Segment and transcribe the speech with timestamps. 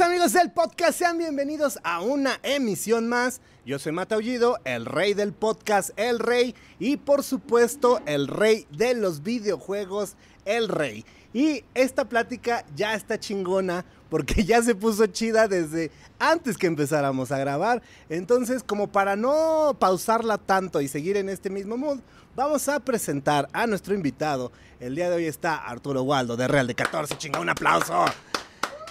[0.00, 3.40] Amigos del podcast, sean bienvenidos a una emisión más.
[3.64, 8.94] Yo soy Mataullido, el rey del podcast, el rey, y por supuesto, el rey de
[8.94, 11.04] los videojuegos, el rey.
[11.32, 17.30] Y esta plática ya está chingona porque ya se puso chida desde antes que empezáramos
[17.30, 17.80] a grabar.
[18.08, 22.00] Entonces, como para no pausarla tanto y seguir en este mismo mood,
[22.34, 24.50] vamos a presentar a nuestro invitado.
[24.80, 27.16] El día de hoy está Arturo Waldo de Real de 14.
[27.16, 28.04] Chinga, un aplauso.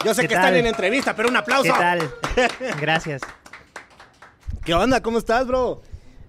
[0.04, 0.46] Yo sé ¿Qué que tal?
[0.46, 1.64] están en entrevista, pero un aplauso.
[1.74, 2.00] ¿Qué tal?
[2.82, 3.22] Gracias.
[4.66, 5.02] ¿Qué onda?
[5.02, 5.82] ¿Cómo estás, bro?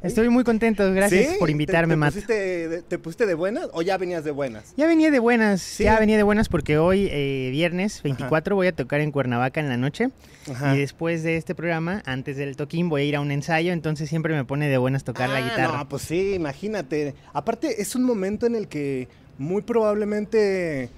[0.03, 1.37] Estoy muy contento, gracias ¿Sí?
[1.39, 2.13] por invitarme, ¿Te, te Matt.
[2.13, 4.75] Pusiste de, ¿Te pusiste de buenas o ya venías de buenas?
[4.77, 5.85] Ya venía de buenas, Sí.
[5.85, 9.71] ya venía de buenas porque hoy, eh, viernes 24, voy a tocar en Cuernavaca en
[9.71, 10.11] la noche.
[10.53, 10.75] Ajá.
[10.75, 14.11] Y después de este programa, antes del toquín, voy a ir a un ensayo, entonces
[14.11, 15.79] siempre me pone de buenas tocar la Ah, guitarra.
[15.79, 17.15] No, pues sí, imagínate.
[17.33, 20.91] Aparte, es un momento en el que muy probablemente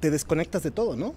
[0.00, 1.14] te desconectas de todo, ¿no?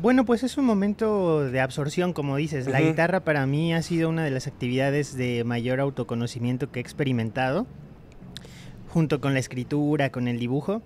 [0.00, 2.68] Bueno, pues es un momento de absorción, como dices.
[2.68, 6.82] La guitarra para mí ha sido una de las actividades de mayor autoconocimiento que he
[6.82, 7.66] experimentado,
[8.90, 10.82] junto con la escritura, con el dibujo.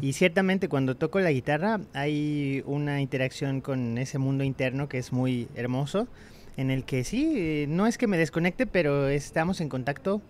[0.00, 5.12] Y ciertamente cuando toco la guitarra hay una interacción con ese mundo interno que es
[5.12, 6.08] muy hermoso,
[6.56, 10.22] en el que sí, eh, no es que me desconecte, pero estamos en contacto,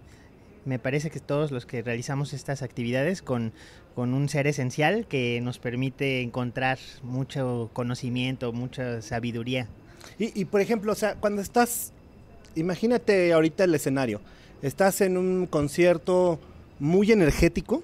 [0.67, 3.53] me parece que todos los que realizamos estas actividades, con,
[3.95, 9.69] con un ser esencial que nos permite encontrar mucho conocimiento, mucha sabiduría.
[10.19, 11.93] Y, y, por ejemplo, o sea, cuando estás,
[12.57, 14.21] imagínate ahorita el escenario,
[14.61, 16.41] estás en un concierto
[16.81, 17.83] muy energético,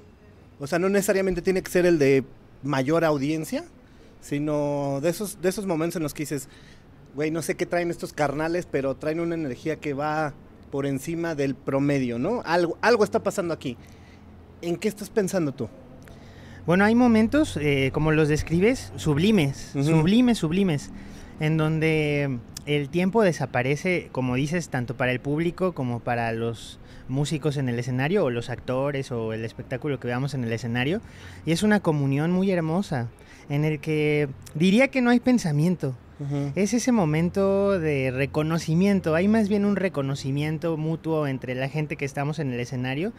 [0.59, 2.25] o sea, no necesariamente tiene que ser el de
[2.63, 3.65] mayor audiencia,
[4.21, 6.49] sino de esos, de esos momentos en los que dices,
[7.15, 10.35] güey, no sé qué traen estos carnales, pero traen una energía que va
[10.73, 12.41] por encima del promedio, ¿no?
[12.47, 13.77] Algo, algo está pasando aquí.
[14.63, 15.69] ¿En qué estás pensando tú?
[16.65, 20.91] Bueno, hay momentos, eh, como los describes, sublimes, sublimes, sublimes,
[21.41, 27.59] en donde el tiempo desaparece, como dices, tanto para el público como para los músicos
[27.59, 31.03] en el escenario o los actores o el espectáculo que veamos en el escenario.
[31.45, 33.09] Y es una comunión muy hermosa,
[33.51, 35.95] en el que diría que no hay pensamiento.
[36.55, 42.05] Es ese momento de reconocimiento, hay más bien un reconocimiento mutuo entre la gente que
[42.05, 43.13] estamos en el escenario,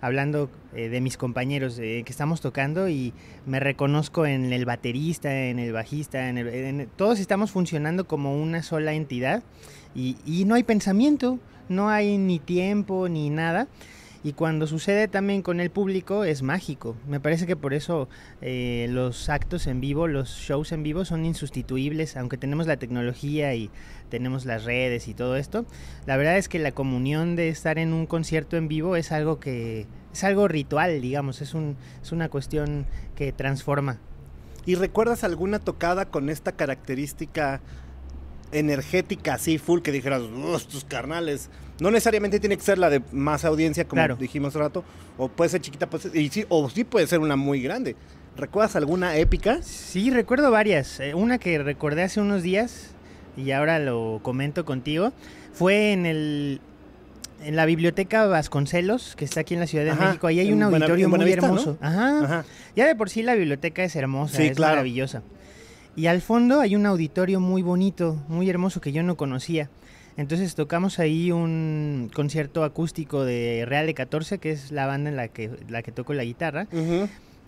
[0.00, 3.12] hablando eh, de mis compañeros que estamos tocando y
[3.46, 8.94] me reconozco en el baterista, en el bajista, en- todos estamos funcionando como una sola
[8.94, 9.42] entidad
[9.94, 13.68] y, y no hay pensamiento, no hay ni tiempo ni nada.
[14.22, 16.94] Y cuando sucede también con el público es mágico.
[17.08, 18.08] Me parece que por eso
[18.42, 23.54] eh, los actos en vivo, los shows en vivo son insustituibles, aunque tenemos la tecnología
[23.54, 23.70] y
[24.10, 25.64] tenemos las redes y todo esto.
[26.04, 29.40] La verdad es que la comunión de estar en un concierto en vivo es algo
[29.40, 32.86] que es algo ritual, digamos, es un es una cuestión
[33.16, 34.00] que transforma.
[34.66, 37.62] ¿Y recuerdas alguna tocada con esta característica
[38.52, 41.50] energética así full que dijeras, "Uh, estos carnales?
[41.80, 44.16] No necesariamente tiene que ser la de más audiencia, como Claro.
[44.16, 44.84] dijimos hace rato,
[45.16, 47.96] o puede ser chiquita, puede ser- y sí, o sí puede ser una muy grande.
[48.36, 49.60] ¿Recuerdas alguna épica?
[49.62, 51.00] Sí, recuerdo varias.
[51.00, 52.90] Eh, Una que recordé hace unos días
[53.36, 55.12] y ahora lo comento contigo
[55.52, 56.60] fue en el
[57.42, 60.26] en la biblioteca Vasconcelos, que está aquí en la Ciudad de Ajá, México.
[60.26, 61.78] Ahí hay un auditorio muy hermoso.
[61.80, 62.22] Ajá.
[62.24, 62.44] Ajá.
[62.76, 64.72] Ya de por sí la biblioteca es hermosa, Sí, es claro.
[64.74, 65.22] maravillosa.
[66.00, 69.68] Y al fondo hay un auditorio muy bonito, muy hermoso que yo no conocía.
[70.16, 75.16] Entonces tocamos ahí un concierto acústico de Real de 14, que es la banda en
[75.16, 76.66] la que, la que toco la guitarra.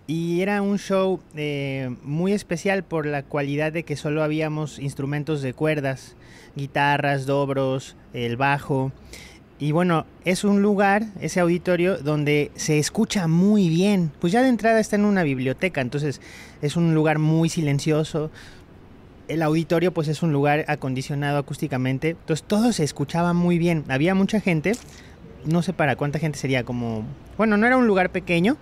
[0.05, 5.41] Y era un show eh, muy especial por la cualidad de que solo habíamos instrumentos
[5.41, 6.15] de cuerdas,
[6.55, 8.91] guitarras, dobros, el bajo.
[9.59, 14.11] Y bueno, es un lugar, ese auditorio, donde se escucha muy bien.
[14.19, 16.21] Pues ya de entrada está en una biblioteca, entonces
[16.61, 18.31] es un lugar muy silencioso.
[19.27, 23.85] El auditorio pues es un lugar acondicionado acústicamente, entonces todo se escuchaba muy bien.
[23.87, 24.73] Había mucha gente,
[25.45, 27.03] no sé para cuánta gente sería, como...
[27.37, 28.57] Bueno, no era un lugar pequeño,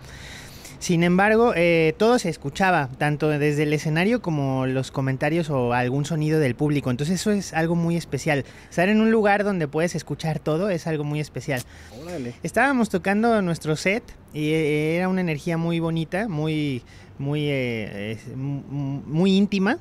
[0.81, 6.05] sin embargo, eh, todo se escuchaba, tanto desde el escenario como los comentarios o algún
[6.05, 6.89] sonido del público.
[6.89, 8.45] Entonces eso es algo muy especial.
[8.67, 11.61] Estar en un lugar donde puedes escuchar todo es algo muy especial.
[12.03, 12.33] Órale.
[12.41, 16.81] Estábamos tocando nuestro set y eh, era una energía muy bonita, muy,
[17.19, 19.77] muy, eh, muy íntima.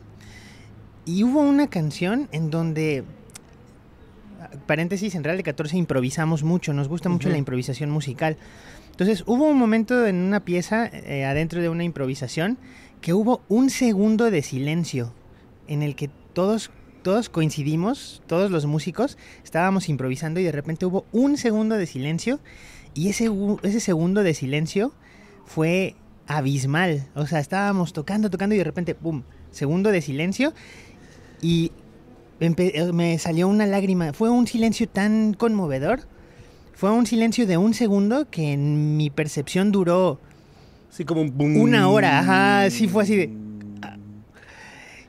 [1.07, 3.05] Y hubo una canción en donde,
[4.67, 8.37] paréntesis, en Real de 14 improvisamos mucho, nos gusta mucho la improvisación musical.
[8.91, 12.59] Entonces hubo un momento en una pieza, eh, adentro de una improvisación,
[13.01, 15.13] que hubo un segundo de silencio
[15.69, 16.71] en el que todos,
[17.03, 22.41] todos coincidimos, todos los músicos, estábamos improvisando y de repente hubo un segundo de silencio
[22.95, 23.31] y ese,
[23.63, 24.93] ese segundo de silencio
[25.47, 25.95] fue
[26.27, 27.09] abismal.
[27.15, 29.23] O sea, estábamos tocando, tocando y de repente, ¡pum!
[29.51, 30.53] Segundo de silencio
[31.41, 31.73] Y
[32.41, 34.13] empe- me salió una lágrima.
[34.13, 36.03] Fue un silencio tan conmovedor.
[36.81, 40.19] Fue un silencio de un segundo que en mi percepción duró
[40.89, 41.57] Sí, como un boom.
[41.61, 43.31] Una hora, ajá, sí fue así de-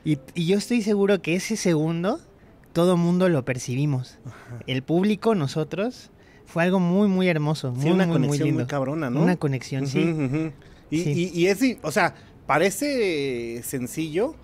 [0.04, 2.20] Y, y yo estoy seguro que ese segundo
[2.74, 4.18] todo mundo lo percibimos.
[4.66, 6.10] El público, nosotros,
[6.44, 7.72] fue algo muy, muy hermoso.
[7.74, 8.66] Sí, muy, una muy, conexión muy, lindo.
[8.66, 9.22] cabrona, ¿no?
[9.22, 10.52] Una conexión, sí.
[10.90, 11.30] Y, Sí.
[11.34, 12.14] y- y es, o sea,
[12.46, 14.34] parece sencillo,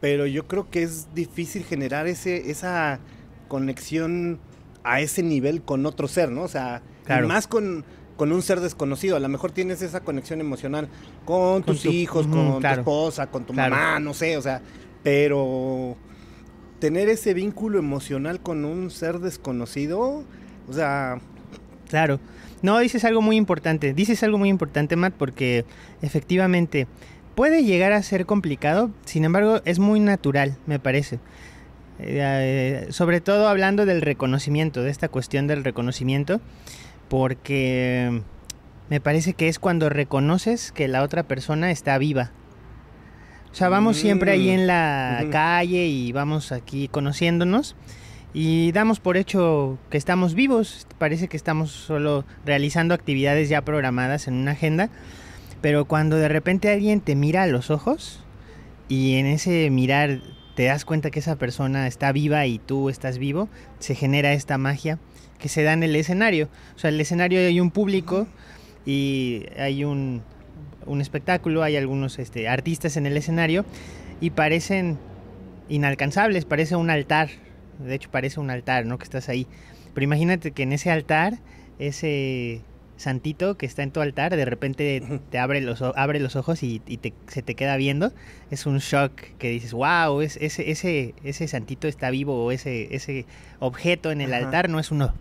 [0.00, 3.00] pero yo creo que es difícil generar ese, esa
[3.48, 4.38] conexión
[4.86, 6.42] a ese nivel con otro ser, ¿no?
[6.42, 7.28] O sea, Claro.
[7.28, 7.84] más con,
[8.16, 9.16] con un ser desconocido.
[9.16, 10.88] A lo mejor tienes esa conexión emocional
[11.24, 12.76] con Con tus tu- hijos, con claro.
[12.76, 13.74] tu esposa, con tu Claro.
[13.74, 14.62] mamá, no sé, o sea,
[15.02, 15.96] pero
[16.80, 20.24] tener ese vínculo emocional con un ser desconocido,
[20.68, 21.18] o sea,
[21.88, 22.18] Claro.
[22.62, 23.94] No, dices algo muy importante.
[23.94, 25.64] Dices algo muy importante, Matt, porque
[26.02, 26.88] efectivamente
[27.36, 31.20] puede llegar a ser complicado, sin embargo, es muy natural, me parece.
[31.98, 36.40] Eh, sobre todo hablando del reconocimiento, de esta cuestión del reconocimiento,
[37.08, 38.22] porque
[38.90, 42.30] me parece que es cuando reconoces que la otra persona está viva.
[43.50, 45.30] O sea, vamos siempre ahí en la Ujú.
[45.30, 47.74] calle y vamos aquí conociéndonos
[48.34, 50.86] y damos por hecho que estamos vivos.
[50.98, 54.90] Parece que estamos solo realizando actividades ya programadas en una agenda,
[55.62, 58.22] pero cuando de repente alguien te mira a los ojos
[58.88, 60.20] y en ese mirar
[60.56, 64.56] te das cuenta que esa persona está viva y tú estás vivo, se genera esta
[64.56, 64.98] magia
[65.38, 66.48] que se da en el escenario.
[66.74, 68.26] O sea, en el escenario hay un público
[68.86, 70.22] y hay un,
[70.86, 73.66] un espectáculo, hay algunos este, artistas en el escenario
[74.18, 74.98] y parecen
[75.68, 77.28] inalcanzables, parece un altar.
[77.78, 78.96] De hecho, parece un altar, ¿no?
[78.96, 79.46] Que estás ahí.
[79.92, 81.38] Pero imagínate que en ese altar,
[81.78, 82.62] ese
[82.96, 86.80] santito que está en tu altar, de repente te abre los, abre los ojos y,
[86.86, 88.12] y te- se te queda viendo.
[88.50, 92.94] Es un shock que dices, wow, es, ese, ese, ese santito está vivo o ese,
[92.94, 93.26] ese
[93.60, 94.44] objeto en el Ajá.
[94.46, 95.12] altar no es, uno,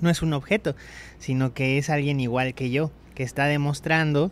[0.00, 0.76] no es un objeto,
[1.18, 4.30] sino que es alguien igual que yo, que está demostrando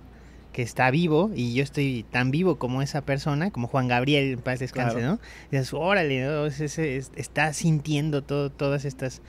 [0.53, 4.39] que está vivo y yo estoy tan vivo como esa persona, como Juan Gabriel, en
[4.39, 5.13] paz descanse, Claro.
[5.15, 5.21] ¿no?
[5.51, 6.45] Y dices, órale, ¿no?
[6.45, 9.23] Es- es- es- está sintiendo todo, todas estas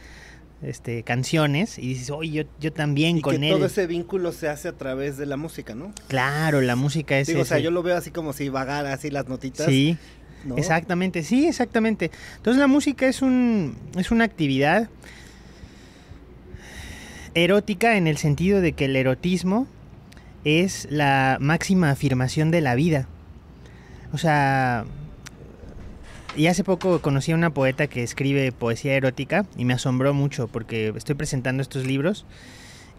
[0.64, 3.56] este, canciones y dices, oye, yo, yo también y con que él.
[3.56, 5.94] todo ese vínculo se hace a través de la música, ¿no?
[6.08, 7.28] Claro, la música es...
[7.28, 9.66] Digo, o sea, yo lo veo así como si vagara así las notitas.
[9.66, 9.98] Sí,
[10.46, 10.58] ¿no?
[10.58, 12.12] exactamente, sí, exactamente.
[12.38, 14.90] Entonces la música es, un, es una actividad
[17.34, 19.68] erótica en el sentido de que el erotismo
[20.44, 23.08] es la máxima afirmación de la vida.
[24.12, 24.86] O sea,
[26.36, 30.48] y hace poco conocí a una poeta que escribe poesía erótica y me asombró mucho
[30.48, 32.26] porque estoy presentando estos libros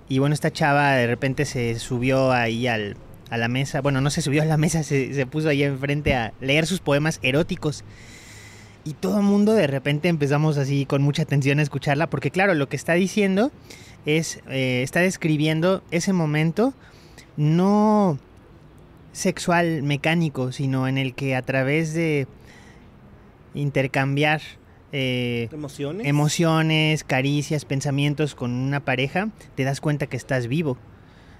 [0.08, 2.96] y bueno, esta chava de repente se subió ahí al,
[3.30, 6.14] a la mesa, bueno, no se subió a la mesa, se, se puso ahí enfrente
[6.14, 7.84] a leer sus poemas eróticos.
[8.84, 12.52] Y todo el mundo de repente empezamos así con mucha atención a escucharla, porque claro,
[12.52, 13.50] lo que está diciendo
[14.04, 16.74] es, eh, está describiendo ese momento
[17.38, 18.18] no
[19.12, 22.26] sexual mecánico, sino en el que a través de
[23.54, 24.40] intercambiar
[24.92, 26.06] eh, Emociones.
[26.06, 30.78] emociones, caricias, pensamientos con una pareja, te das cuenta que estás vivo.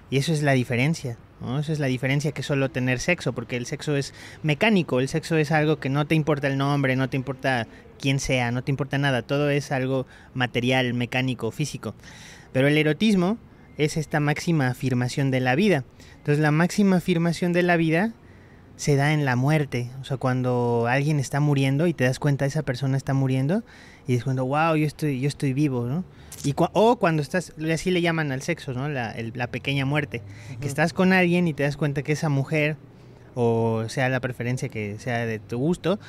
[0.09, 1.59] Y eso es la diferencia, ¿no?
[1.59, 5.37] Eso es la diferencia que solo tener sexo, porque el sexo es mecánico, el sexo
[5.37, 7.67] es algo que no te importa el nombre, no te importa
[7.99, 11.95] quién sea, no te importa nada, todo es algo material, mecánico, físico.
[12.51, 13.37] Pero el erotismo
[13.77, 15.85] es esta máxima afirmación de la vida.
[16.17, 18.13] Entonces la máxima afirmación de la vida
[18.75, 19.89] se da en la muerte.
[20.01, 23.63] O sea, cuando alguien está muriendo y te das cuenta esa persona está muriendo
[24.07, 26.03] y dices cuando, wow, yo estoy, yo estoy vivo, ¿no?
[26.43, 28.89] Y cua- o cuando estás, así le llaman al sexo, ¿no?
[28.89, 30.21] La, el- la pequeña muerte.
[30.59, 32.75] Que estás con alguien y te das cuenta que esa mujer,
[33.33, 35.99] o sea la preferencia que sea de tu gusto,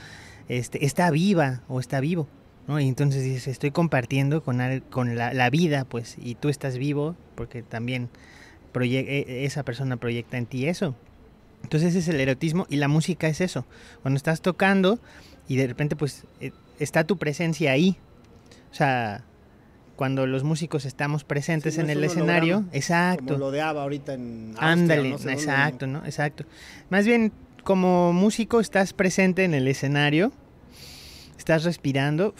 [0.49, 2.27] este, está viva o está vivo.
[2.69, 2.81] ¿no?
[2.81, 6.79] Y entonces dices, estoy compartiendo con, al- con la, la vida, pues, y tú estás
[6.79, 8.09] vivo, porque también
[8.75, 10.97] proye- e- esa persona proyecta en ti eso.
[11.63, 13.67] Entonces ese es el erotismo y la música es eso.
[14.03, 14.99] Cuando estás tocando
[15.49, 17.97] y de repente pues eh, está tu presencia ahí.
[18.71, 19.25] O sea,
[19.97, 23.25] cuando los músicos estamos presentes Sí, no en es el escenario, holograma, exacto.
[23.27, 26.05] Como lo de Ava ahorita en Austria, Ándale, no exacto, ¿no?
[26.05, 26.45] Exacto.
[26.91, 27.33] Más bien,
[27.65, 30.33] como músico estás presente en el escenario,
[31.39, 32.35] estás respirando,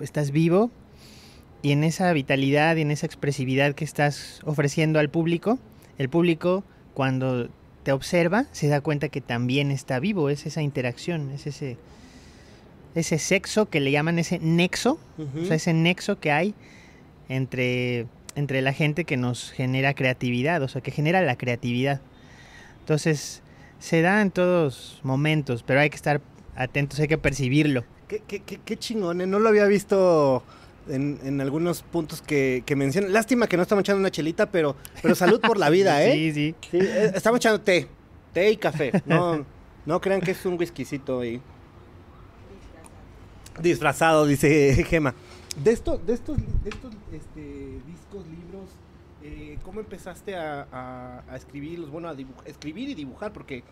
[0.00, 0.70] estás vivo,
[1.62, 5.58] y en esa vitalidad y en esa expresividad que estás ofreciendo al público,
[5.98, 6.64] el público
[6.94, 7.48] cuando
[7.82, 11.76] te observa se da cuenta que también está vivo, es esa interacción, es ese,
[12.94, 16.54] ese sexo que le llaman ese nexo, o sea, ese nexo que hay
[17.28, 22.00] entre, entre la gente que nos genera creatividad, o sea, que genera la creatividad.
[22.80, 23.42] Entonces,
[23.78, 26.20] se da en todos momentos, pero hay que estar
[26.54, 27.84] atentos, hay que percibirlo.
[28.08, 29.26] Qué, qué, qué, qué chingón, ¿eh?
[29.26, 30.44] no lo había visto
[30.88, 33.12] en, en algunos puntos que, que mencionan.
[33.12, 36.12] Lástima que no estamos echando una chelita, pero, pero salud por la vida, ¿eh?
[36.14, 36.54] Sí, sí.
[36.70, 37.88] Sí, eh, estamos echando té,
[38.32, 39.02] té y café.
[39.06, 39.44] No,
[39.86, 41.40] no crean que es un whiskycito ahí.
[43.60, 45.14] Disfrazado, dice Gema.
[45.62, 48.70] De, esto, de estos, de estos este, discos, libros,
[49.22, 51.90] eh, ¿cómo empezaste a, a- a escribirlos?
[51.90, 52.14] Bueno, a
[52.46, 53.62] escribir y dibujar, porque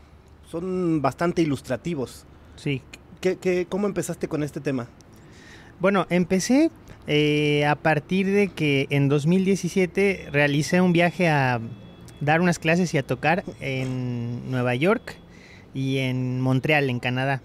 [0.50, 2.26] son bastante ilustrativos.
[2.57, 2.83] Sí.
[3.23, 4.87] ¿Qué, qué, ¿Cómo empezaste con este tema?
[5.81, 6.71] Bueno, empecé
[7.07, 11.61] eh, a partir de que en 2017 realicé un viaje a
[12.21, 15.16] dar unas clases y a tocar en Nueva York
[15.75, 17.42] y en Montreal, en Canadá.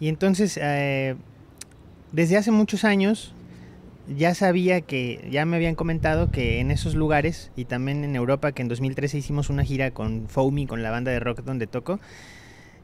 [0.00, 1.14] Y entonces, eh,
[2.12, 3.34] desde hace muchos años,
[4.14, 8.52] ya sabía que, ya me habían comentado que en esos lugares, y también en Europa,
[8.52, 11.98] que en 2013 hicimos una gira con Foamy, con la banda de rock donde toco,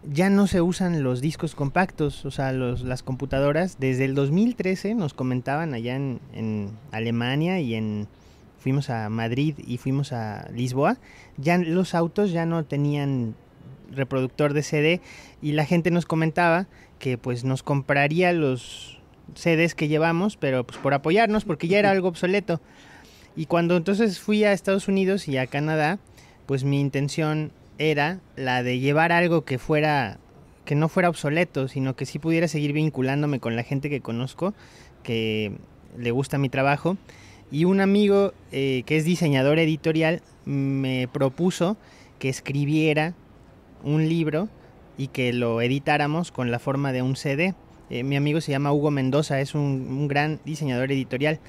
[0.05, 3.79] ya no se usan los discos compactos, o sea, los, las computadoras.
[3.79, 8.09] Desde el 2013 nos comentaban allá en, en Alemania y en...
[8.59, 10.99] Fuimos a Madrid y fuimos a Lisboa.
[11.37, 13.35] Ya los autos ya no tenían
[13.91, 15.01] reproductor de CD
[15.41, 16.67] y la gente nos comentaba
[17.01, 19.01] que pues nos compraría los
[19.35, 22.61] CDs que llevamos, pero pues por apoyarnos porque ya era algo obsoleto.
[23.35, 25.99] Y cuando entonces fui a Estados Unidos y a Canadá,
[26.47, 27.51] pues mi intención
[27.91, 30.19] era la de llevar algo que fuera
[30.65, 34.55] que no fuera obsoleto, sino que sí pudiera seguir vinculándome con la gente que conozco,
[35.03, 35.53] que
[35.99, 36.97] le gusta mi trabajo.
[37.51, 41.77] Y un amigo eh, que es diseñador editorial me propuso
[42.19, 43.15] que escribiera
[43.83, 44.49] un libro
[44.97, 47.55] y que lo editáramos con la forma de un CD.
[47.91, 51.41] Eh, mi amigo se llama Hugo Mendoza, es un, gran diseñador editorial.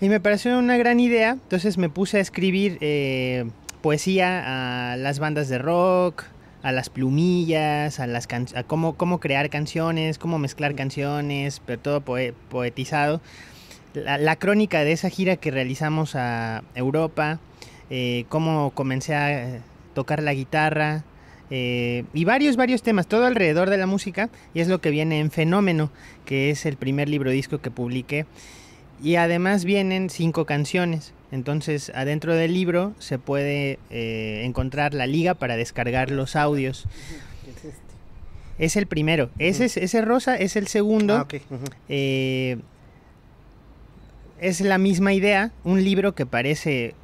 [0.00, 3.44] Y me pareció una gran idea, entonces me puse a escribir eh,
[3.82, 6.24] poesía a las bandas de rock,
[6.62, 12.00] a las plumillas, a, las can- cómo, cómo crear canciones, cómo mezclar canciones, pero todo
[12.00, 13.20] poe- poetizado.
[13.94, 17.40] La, la crónica de esa gira que realizamos a Europa,
[17.90, 19.60] eh, cómo comencé a
[19.94, 21.04] tocar la guitarra,
[21.50, 25.20] eh, y varios, varios temas, todo alrededor de la música, y es lo que viene
[25.20, 25.90] en Fenómeno,
[26.26, 28.26] que es el primer libro disco que publiqué.
[29.02, 31.14] Y además vienen cinco canciones.
[31.30, 36.86] Entonces, adentro del libro se puede eh, encontrar la liga para descargar los audios.
[37.44, 37.78] ¿Qué es este?
[38.58, 39.30] Es el primero.
[39.38, 41.16] Ese, es- ese rosa es el segundo.
[41.16, 41.26] Ah.
[41.88, 42.56] Eh,
[44.40, 46.94] es la misma idea, un libro que parece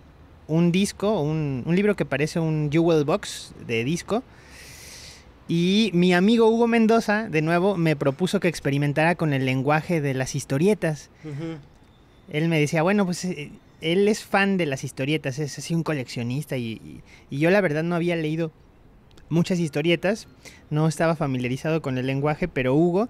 [0.46, 4.22] un disco, un, un libro que parece un Jewel Box de disco.
[5.48, 10.14] Y mi amigo Hugo Mendoza, de nuevo, me propuso que experimentara con el lenguaje de
[10.14, 11.10] las historietas.
[12.32, 15.82] Él me decía, bueno, pues eh, él es fan de las historietas, es así un
[15.82, 18.52] coleccionista y, y- yo la verdad no había leído
[19.28, 20.28] muchas historietas,
[20.70, 23.08] no estaba familiarizado con el lenguaje, pero Hugo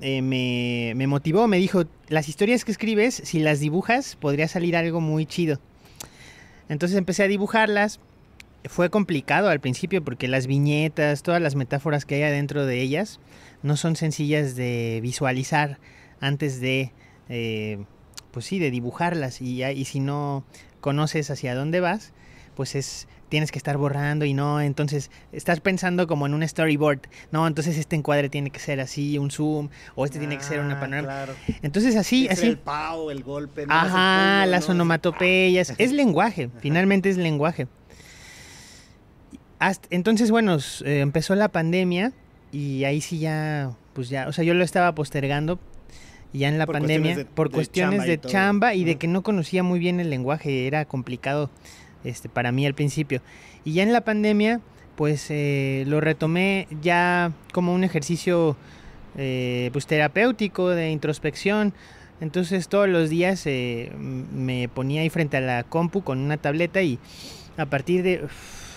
[0.00, 4.76] eh, me, me motivó, me dijo, las historias que escribes, si las dibujas, podría salir
[4.76, 5.60] algo muy chido.
[6.68, 8.00] Entonces empecé a dibujarlas.
[8.64, 13.18] Fue complicado al principio porque las viñetas, todas las metáforas que hay adentro de ellas,
[13.62, 15.78] no son sencillas de visualizar
[16.20, 16.92] antes de,
[17.28, 17.78] eh,
[18.32, 19.40] pues sí, de dibujarlas.
[19.40, 20.44] Y, ya- y si no
[20.80, 22.12] conoces hacia dónde vas,
[22.56, 27.00] pues es tienes que estar borrando y no, entonces estás pensando como en un storyboard.
[27.30, 30.60] No, entonces este encuadre tiene que ser así, un zoom, o este tiene que ser
[30.60, 31.06] una Ah, panorama.
[31.08, 31.34] Claro.
[31.62, 32.48] Entonces así, Es así.
[32.48, 33.66] El pao, el golpe.
[33.66, 33.72] ¿no?
[33.72, 35.72] Ajá, las onomatopeyas.
[35.78, 37.68] Es lenguaje, finalmente es lenguaje.
[39.58, 42.12] Hasta- entonces, bueno, eh, empezó la pandemia
[42.50, 45.58] y ahí sí ya, pues ya, o sea, yo lo estaba postergando
[46.32, 48.84] y ya en la Por pandemia cuestiones de- por de cuestiones chamba de chamba y
[48.84, 51.50] de que no conocía muy bien el lenguaje, era complicado
[52.04, 53.20] este, para mí al principio.
[53.64, 54.60] Y ya en la pandemia,
[54.96, 58.56] pues eh, lo retomé ya como un ejercicio
[59.16, 61.72] eh, pues terapéutico de introspección.
[62.20, 66.80] Entonces todos los días eh, me ponía ahí frente a la compu con una tableta
[66.82, 66.98] y
[67.56, 68.24] a partir de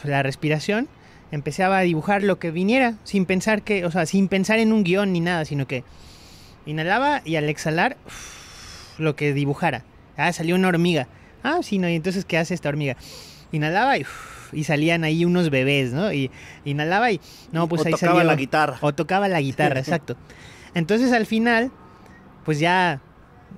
[0.03, 0.87] la respiración
[1.31, 4.83] empezaba a dibujar lo que viniera sin pensar que, o sea, sin pensar en un
[4.83, 5.83] guion ni nada, sino que
[6.65, 7.97] inhalaba y al exhalar
[8.97, 9.83] lo que dibujara.
[10.17, 11.07] Ah, salió una hormiga.
[11.43, 12.95] Ah, sí, no, y entonces ¿qué hace esta hormiga?
[13.51, 14.05] Inhalaba y,
[14.51, 16.11] y salían ahí unos bebés, ¿no?
[16.11, 16.31] Y
[16.63, 18.77] inhalaba y no, pues o ahí tocaba salió la guitarra.
[18.81, 20.17] o tocaba la guitarra, exacto.
[20.73, 21.71] Entonces al final,
[22.43, 23.01] pues ya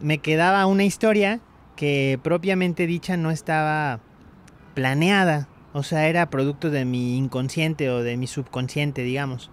[0.01, 1.39] me quedaba una historia
[1.75, 3.99] que propiamente dicha no estaba
[4.73, 5.47] planeada.
[5.73, 9.51] O sea, era producto de mi inconsciente o de mi subconsciente, digamos.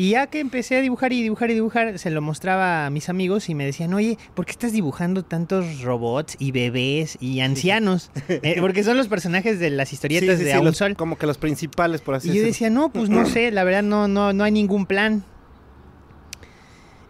[0.00, 3.10] Y ya que empecé a dibujar y dibujar y dibujar, se lo mostraba a mis
[3.10, 8.10] amigos y me decían, oye, ¿por qué estás dibujando tantos robots y bebés y ancianos?
[8.28, 10.78] Eh, porque son los personajes de las historietas Sí, sí, de sí, A un los-
[10.78, 10.96] Sol.
[10.96, 12.46] Como que los principales, por así Y yo decirlo.
[12.50, 15.22] decía, no, pues no sé, la verdad no, no, no hay ningún plan.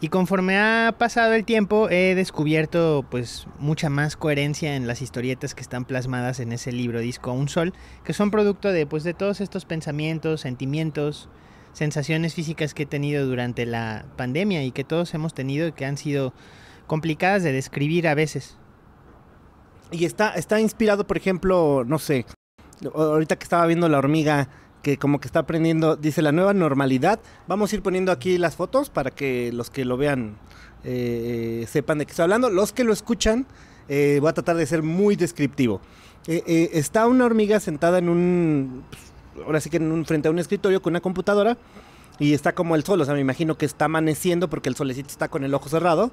[0.00, 5.54] Y conforme ha pasado el tiempo, he descubierto pues mucha más coherencia en las historietas
[5.54, 9.14] que están plasmadas en ese libro disco Un Sol, que son producto de pues de
[9.14, 11.28] todos estos pensamientos, sentimientos,
[11.72, 15.86] sensaciones físicas que he tenido durante la pandemia y que todos hemos tenido y que
[15.86, 16.32] han sido
[16.86, 18.56] complicadas de describir a veces.
[19.92, 22.26] Y está, está inspirado, por ejemplo, no sé,
[22.94, 24.48] ahorita que estaba viendo la hormiga
[24.82, 27.20] que como que está aprendiendo, dice la nueva normalidad.
[27.46, 30.38] Vamos a ir poniendo aquí las fotos para que los que lo vean
[30.84, 32.50] eh, sepan de qué estoy hablando.
[32.50, 33.46] Los que lo escuchan,
[33.88, 35.80] eh, voy a tratar de ser muy descriptivo.
[36.26, 39.02] Eh, eh, está una hormiga sentada en un, pues,
[39.44, 41.56] ahora sí que en un, frente a un escritorio con una computadora
[42.18, 45.08] y está como el sol, o sea, me imagino que está amaneciendo porque el solecito
[45.08, 46.10] está con el ojo cerrado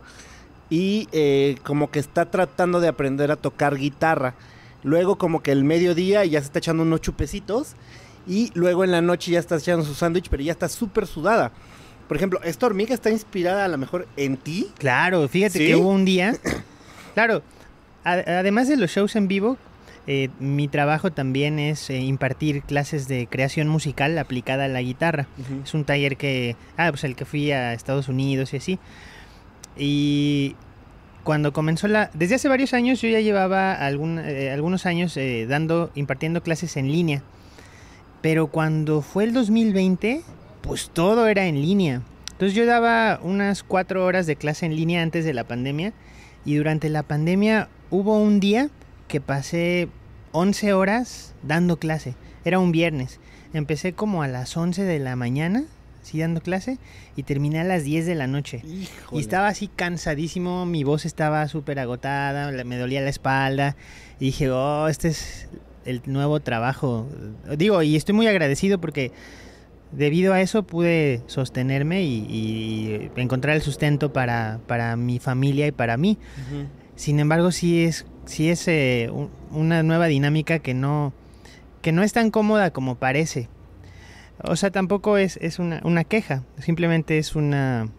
[0.69, 4.35] y eh, como que está tratando de aprender a tocar guitarra.
[4.83, 7.75] Luego como que el mediodía ya se está echando unos chupecitos
[8.27, 11.51] y luego en la noche ya está echando su sándwich, pero ya está súper sudada.
[12.07, 14.71] Por ejemplo, esta hormiga está inspirada a lo mejor en ti.
[14.77, 15.67] Claro, fíjate ¿Sí?
[15.67, 16.35] que hubo un día.
[17.13, 17.41] Claro,
[18.03, 19.57] además de los shows en vivo,
[20.07, 25.27] eh, mi trabajo también es eh, impartir clases de creación musical aplicada a la guitarra.
[25.63, 26.55] Es un taller que.
[26.77, 28.79] Ah, pues el que fui a Estados Unidos y así.
[29.77, 30.55] Y
[31.23, 32.09] cuando comenzó la.
[32.13, 36.77] Desde hace varios años yo ya llevaba algún, eh, algunos años eh, dando, impartiendo clases
[36.77, 37.21] en línea.
[38.21, 40.21] Pero cuando fue el 2020,
[40.61, 42.01] pues todo era en línea.
[42.31, 45.91] Entonces yo daba unas cuatro horas de clase en línea antes de la pandemia.
[46.45, 48.69] Y durante la pandemia hubo un día
[49.07, 49.89] que pasé
[50.31, 52.15] 11 horas dando clase.
[52.45, 53.19] Era un viernes.
[53.53, 55.63] Empecé como a las 11 de la mañana,
[56.01, 56.77] sí dando clase,
[57.15, 58.61] y terminé a las 10 de la noche.
[59.11, 63.75] Y estaba así cansadísimo, mi voz estaba súper agotada, me dolía la espalda.
[64.19, 65.47] Y dije, oh, este es
[65.85, 67.07] el nuevo trabajo.
[67.57, 69.11] Digo, y estoy muy agradecido porque
[69.91, 75.71] debido a eso pude sostenerme y, y encontrar el sustento para, para mi familia y
[75.71, 76.17] para mí.
[76.95, 81.13] Sin embargo, sí es, sí es eh, un- una nueva dinámica que no,
[81.81, 83.49] que no es tan cómoda como parece.
[84.43, 87.89] O sea, tampoco es, es una, una queja, simplemente es una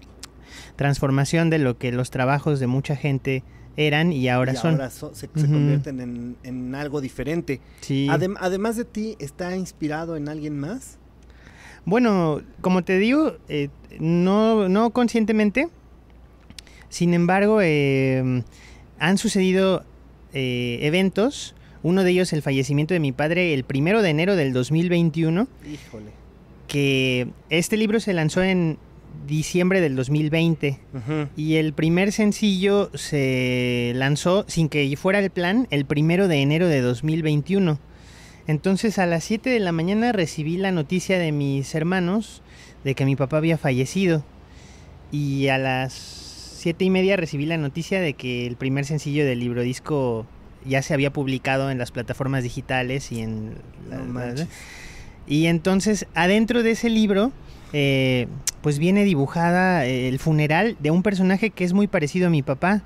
[0.77, 3.43] transformación de lo que los trabajos de mucha gente
[3.77, 4.73] eran y ahora Y son.
[4.73, 7.61] ahora so- se, convierten en, en algo diferente.
[7.81, 8.07] Sí.
[8.11, 10.99] Adem- además de ti, ¿está inspirado en alguien más?
[11.85, 15.69] Bueno, como te digo, eh, no, no conscientemente.
[16.89, 18.43] Sin embargo, eh,
[18.99, 19.85] han sucedido
[20.33, 21.55] eh, eventos.
[21.83, 25.49] Uno de ellos, el fallecimiento de mi padre, el primero de enero del 2021.
[25.65, 26.11] Híjole.
[26.67, 28.79] Que este libro se lanzó en
[29.27, 30.79] diciembre del 2020.
[30.95, 31.29] Ujú.
[31.37, 36.69] Y el primer sencillo se lanzó sin que fuera el plan el primero de enero
[36.69, 37.79] de 2021.
[38.47, 42.43] Entonces a las 7 de la mañana recibí la noticia de mis hermanos
[42.83, 44.25] de que mi papá había fallecido.
[45.13, 46.28] Y a las
[46.59, 50.27] 7 y media recibí la noticia de que el primer sencillo del libro disco
[50.67, 53.55] ya se había publicado en las plataformas digitales y en...
[53.89, 54.47] la- No la-
[55.29, 57.33] y entonces, adentro de ese libro,
[57.73, 58.27] eh,
[58.63, 62.43] pues viene dibujada eh, el funeral de un personaje que es muy parecido a mi
[62.43, 62.83] papá.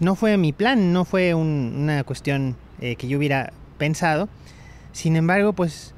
[0.00, 4.28] No fue mi plan, no fue un- una cuestión eh, que yo hubiera pensado.
[4.92, 5.94] Sin embargo, pues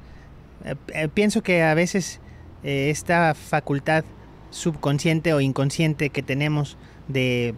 [0.93, 2.19] eh, pienso que a veces
[2.63, 4.03] esta facultad
[4.51, 7.55] subconsciente o inconsciente que tenemos de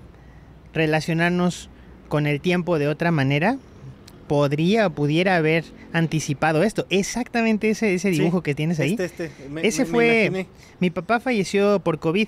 [0.74, 1.70] relacionarnos
[2.08, 3.58] con el tiempo de otra manera,
[4.28, 6.86] podría o pudiera haber anticipado esto.
[6.90, 8.92] Exactamente ese, ese Sí, dibujo que tienes ahí.
[8.92, 9.32] Este, este.
[9.50, 10.48] Me- Ese me- fue-.
[10.80, 12.28] Mi papá falleció por COVID,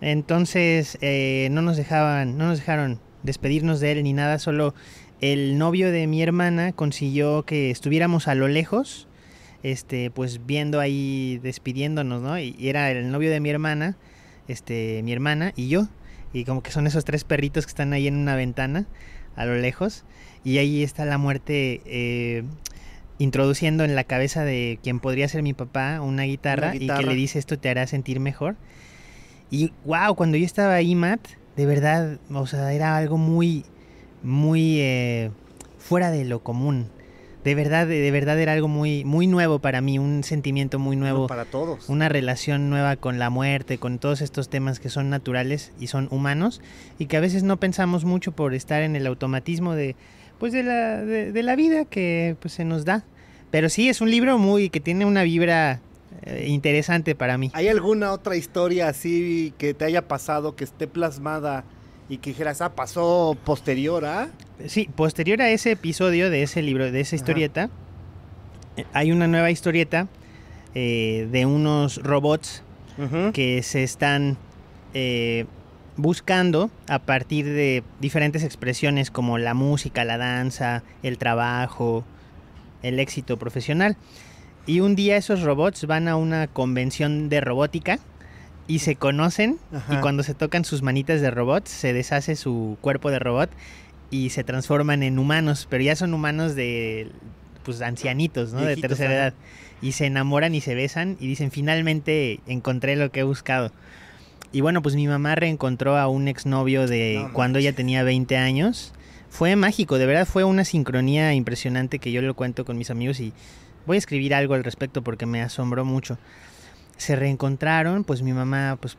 [0.00, 4.74] entonces eh, no nos dejaban, no nos dejaron despedirnos de él ni nada, solo
[5.20, 9.06] el novio de mi hermana consiguió que estuviéramos a lo lejos,
[9.62, 12.38] este, pues viendo ahí, despidiéndonos, ¿no?
[12.38, 13.96] Y, y era el novio de mi hermana,
[14.48, 15.88] este, mi hermana y yo,
[16.32, 18.86] y como que son esos tres perritos que están ahí en una ventana,
[19.36, 20.04] a lo lejos,
[20.44, 22.44] y ahí está la muerte eh,
[23.18, 27.06] introduciendo en la cabeza de quien podría ser mi papá una guitarra, Una y que
[27.06, 28.56] le dice esto te hará sentir mejor.
[29.50, 31.20] Y wow, cuando yo estaba ahí, Matt,
[31.56, 33.64] de verdad, o sea, era algo muy,
[34.22, 35.30] muy eh,
[35.78, 36.88] fuera de lo común.
[37.44, 40.96] De verdad, de, de verdad era algo muy, muy nuevo para mí, un sentimiento muy
[40.96, 41.88] nuevo, para todos.
[41.88, 46.08] una relación nueva con la muerte, con todos estos temas que son naturales y son
[46.10, 46.60] humanos
[46.98, 49.96] y que a veces no pensamos mucho por estar en el automatismo de,
[50.38, 53.04] pues de la, de, de la vida que pues se nos da.
[53.50, 55.80] Pero sí es un libro muy que tiene una vibra
[56.22, 57.50] eh, interesante para mí.
[57.54, 61.64] ¿Hay alguna otra historia así que te haya pasado, que esté plasmada
[62.10, 64.28] y que dijeras, ah, pasó posterior a...
[64.66, 67.70] Sí, posterior a ese episodio de ese libro, de esa historieta,
[68.76, 70.08] eh, hay una nueva historieta
[70.74, 72.62] eh, de unos robots
[73.32, 74.36] que se están
[74.92, 75.46] eh,
[75.96, 82.04] buscando a partir de diferentes expresiones como la música, la danza, el trabajo,
[82.82, 83.96] el éxito profesional.
[84.66, 88.00] Y un día esos robots van a una convención de robótica
[88.70, 89.58] y se conocen
[89.90, 93.50] y cuando se tocan sus manitas de robots se deshace su cuerpo de robot
[94.10, 97.10] y se transforman en humanos, pero ya son humanos de
[97.64, 98.60] pues ancianitos, ¿no?
[98.60, 99.34] Viejitos, de tercera edad.
[99.82, 103.72] Y se enamoran y se besan y dicen, finalmente encontré lo que he buscado.
[104.52, 108.36] Y bueno, pues mi mamá reencontró a un exnovio de No cuando ella tenía 20
[108.36, 108.92] años.
[109.30, 113.18] Fue mágico, de verdad fue una sincronía impresionante que yo lo cuento con mis amigos
[113.18, 113.32] y
[113.84, 116.18] voy a escribir algo al respecto porque me asombró mucho.
[117.00, 118.98] Se reencontraron, pues mi mamá pues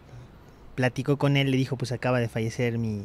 [0.73, 3.03] platicó con él, le dijo pues acaba de fallecer mi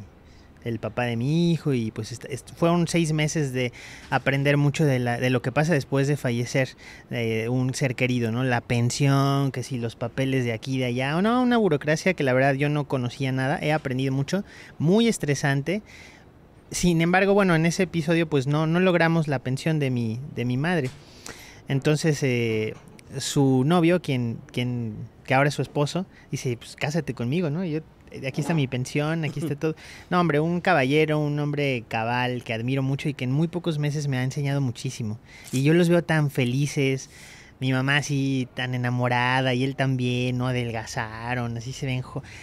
[0.64, 2.18] el papá de mi hijo y pues
[2.56, 3.72] fueron seis meses de
[4.10, 6.70] aprender mucho de, la, de lo que pasa después de fallecer
[7.10, 8.42] eh, un ser querido, ¿no?
[8.42, 12.14] La pensión, que si los papeles de aquí y de allá, o no, una burocracia
[12.14, 14.44] que la verdad yo no conocía nada, he aprendido mucho,
[14.78, 15.82] muy estresante.
[16.72, 20.44] Sin embargo, bueno, en ese episodio pues no, no logramos la pensión de mi, de
[20.44, 20.90] mi madre.
[21.68, 22.74] Entonces, eh,
[23.20, 27.64] su novio, quien, quien, que ahora es su esposo, dice, pues cásate conmigo, ¿no?
[27.64, 29.74] Yo, eh, aquí está mi pensión, aquí está todo.
[30.10, 33.78] No, hombre, un caballero, un hombre cabal que admiro mucho y que en muy pocos
[33.78, 35.18] meses me ha enseñado muchísimo.
[35.52, 37.10] Y yo los veo tan felices.
[37.60, 40.48] Mi mamá así tan enamorada y él también, ¿no?
[40.48, 42.02] Adelgazaron, así se ven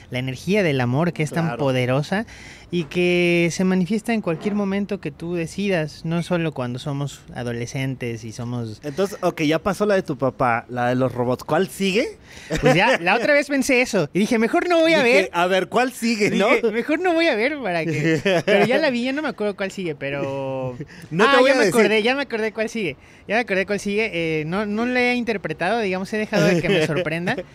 [0.10, 1.60] la energía del amor que es tan Claro.
[1.60, 2.26] poderosa
[2.72, 8.24] y que se manifiesta en cualquier momento que tú decidas, no solo cuando somos adolescentes
[8.24, 11.44] y somos Entonces, ok, ya pasó la de tu papá, la de los robots.
[11.44, 12.18] ¿Cuál sigue?
[12.62, 14.10] Pues ya, la otra vez pensé eso.
[14.14, 15.30] Y dije, mejor no voy a Dije, ver.
[15.34, 16.50] A ver, ¿cuál sigue, no?
[16.50, 18.42] Dije, mejor no voy a ver para que.
[18.46, 20.76] Pero ya la vi, ya no me acuerdo cuál sigue, pero.
[21.12, 21.80] No te ah, voy ya a me decir.
[21.80, 22.98] acordé, ya me acordé cuál sigue.
[23.28, 24.10] Ya me acordé cuál sigue.
[24.14, 27.36] Eh, no, no le he interpretado, digamos, he dejado de que me sorprenda.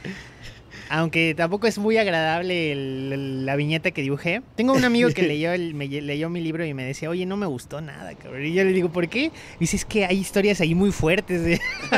[0.90, 4.40] Aunque tampoco es muy agradable el- el- la viñeta que dibujé.
[4.54, 7.26] Tengo un amigo que leyó, el, me lle- leyó mi libro y me decía, oye,
[7.26, 8.46] no me gustó nada, cabrón.
[8.46, 9.24] Y yo le digo, ¿por qué?
[9.26, 11.46] Y dice, es que hay historias ahí muy fuertes.
[11.46, 11.61] ¿eh?".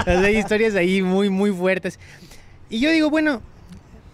[0.00, 1.98] O sea, hay historias ahí muy, muy fuertes.
[2.70, 3.42] Y yo digo, bueno,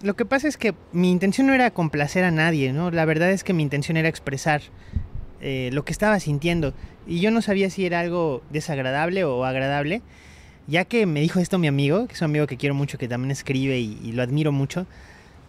[0.03, 2.91] lo que pasa es que mi intención no era complacer a nadie, ¿no?
[2.91, 4.61] La verdad es que mi intención era expresar
[5.41, 6.75] eh, lo que estaba sintiendo.
[7.07, 10.03] Y yo no sabía si era algo desagradable o agradable.
[10.67, 13.09] Ya que me dijo esto mi amigo, que es un amigo que quiero mucho, que
[13.09, 14.87] también escribe y, lo admiro mucho.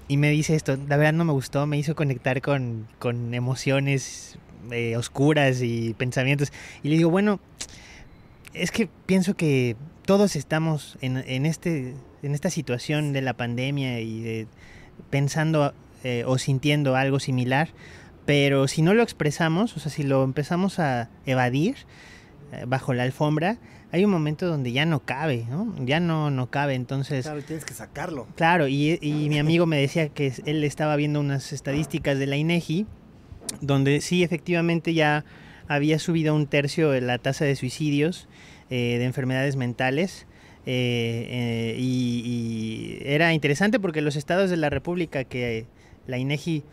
[0.07, 4.37] Y me dice esto, la verdad no me gustó, me hizo conectar con, con emociones
[4.71, 6.53] eh, oscuras y pensamientos.
[6.83, 7.39] Y le digo, bueno,
[8.53, 9.75] es que pienso que
[10.05, 14.47] todos estamos en, en este, en esta situación de la pandemia y de
[15.09, 17.69] pensando eh, o sintiendo algo similar,
[18.25, 21.75] pero si no lo expresamos, o sea, si lo empezamos a evadir
[22.51, 23.57] eh, bajo la alfombra,
[23.91, 25.73] hay un momento donde ya no cabe, ¿no?
[25.85, 27.25] Ya no, no cabe, entonces...
[27.25, 28.27] Claro, tienes que sacarlo.
[28.35, 32.35] Claro, y, y mi amigo me decía que él estaba viendo unas estadísticas de la
[32.35, 32.85] INEGI,
[33.61, 35.23] donde sí, efectivamente ya
[35.67, 38.27] había subido un tercio la tasa de suicidios
[38.69, 40.27] eh, de enfermedades mentales.
[40.65, 45.65] eh, eh, y, y era interesante porque los estados de la República que
[46.07, 46.63] la INEGI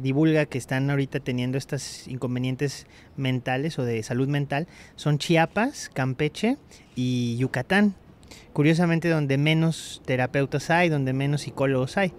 [0.00, 6.56] divulga que están ahorita teniendo estos inconvenientes mentales o de salud mental son Chiapas, Campeche
[6.94, 7.94] y Yucatán
[8.52, 12.12] curiosamente donde menos terapeutas hay, donde menos psicólogos hay,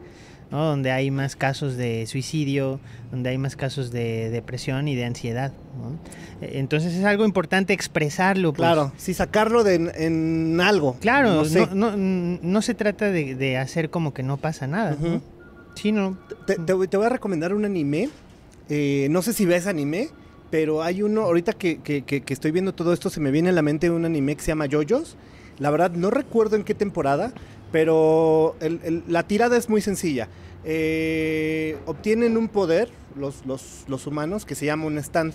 [0.52, 0.64] ¿no?
[0.66, 2.80] donde hay más casos de suicidio,
[3.12, 5.52] donde hay más casos de depresión y de ansiedad.
[5.82, 5.98] ¿no?
[6.48, 8.54] Entonces es algo importante expresarlo.
[8.54, 8.68] pues.
[8.68, 10.96] Claro, sí, sacarlo de, en, en algo.
[11.02, 11.68] Claro, No no, sé.
[11.74, 14.96] no, no se trata de, de hacer como que no pasa nada.
[15.78, 16.18] Sí, no.
[16.46, 18.10] Te, te te voy a recomendar un anime.
[18.70, 20.10] eh, no sé si ves anime,
[20.52, 21.80] pero hay uno, ahorita que,
[22.28, 24.66] estoy viendo todo esto, se me viene a la mente un anime que se llama
[24.66, 25.16] Yoyos.
[25.60, 27.32] La verdad, no recuerdo en qué temporada,
[27.72, 28.56] pero
[29.08, 30.28] la tirada es muy sencilla.
[30.66, 35.34] Eh, obtienen un poder, los, los- los humanos, que se llama un stand.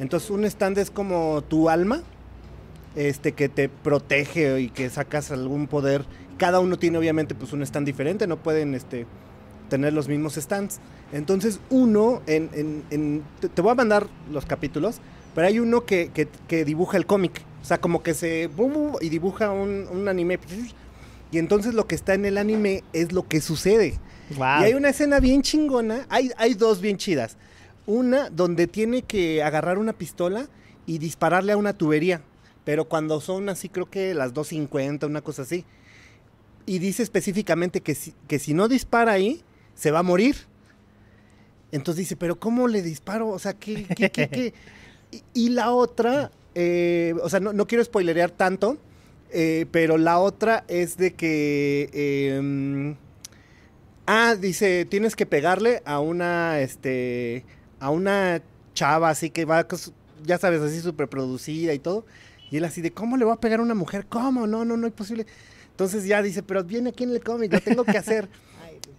[0.00, 2.02] Entonces, un stand es como tu alma,
[2.96, 6.04] este, que te protege y que sacas algún poder.
[6.38, 9.06] Cada uno tiene obviamente pues un stand diferente, no pueden este,
[9.68, 10.80] tener los mismos stands.
[11.12, 13.22] Entonces uno, en, en- en-
[13.54, 14.96] te, voy a mandar los capítulos,
[15.34, 17.42] pero hay uno que, que- que dibuja el cómic.
[17.62, 18.48] O sea, como que se...
[19.00, 20.38] y dibuja un, un anime.
[21.32, 23.98] Y entonces lo que está en el anime es lo que sucede.
[24.36, 24.60] Wow.
[24.60, 27.36] Y hay una escena bien chingona, hay, hay dos bien chidas.
[27.86, 30.48] Una donde tiene que agarrar una pistola
[30.86, 32.22] y dispararle a una tubería,
[32.64, 35.64] pero cuando son así creo que las 2.50, una cosa así.
[36.66, 39.42] y dice específicamente que si, que si no dispara ahí,
[39.76, 40.34] se va a morir.
[41.70, 43.28] Entonces dice, pero ¿cómo le disparo?
[43.28, 44.54] O sea, ¿qué, qué, qué, qué?
[45.12, 48.76] Y, y la otra, eh, o sea, no, no quiero spoilerear tanto,
[49.30, 51.88] eh, pero la otra es de que...
[51.92, 52.96] eh,
[54.06, 57.44] ah, dice, tienes que pegarle a una, este,
[57.78, 58.42] a una
[58.74, 59.92] chava así que va, cos-
[60.24, 62.04] ya sabes, así súper producida y todo.
[62.50, 64.06] Y él así de, ¿cómo le voy a pegar a una mujer?
[64.08, 64.48] ¿Cómo?
[64.48, 65.24] No, no, no es posible.
[65.70, 68.28] Entonces ya dice, pero viene aquí en el cómic, lo tengo que hacer.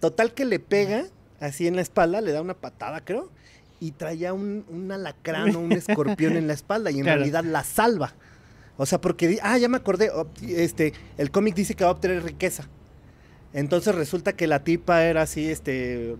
[0.00, 1.04] Total que le pega
[1.40, 3.30] así en la espalda, le da una patada, creo,
[3.80, 7.18] y traía un, un alacrán o un escorpión en la espalda y en Claro.
[7.18, 8.14] realidad la salva.
[8.76, 10.10] O sea, porque, ah, ya me acordé,
[10.48, 12.68] este, el cómic dice que va a obtener riqueza.
[13.52, 16.16] Entonces resulta que la tipa era así, este,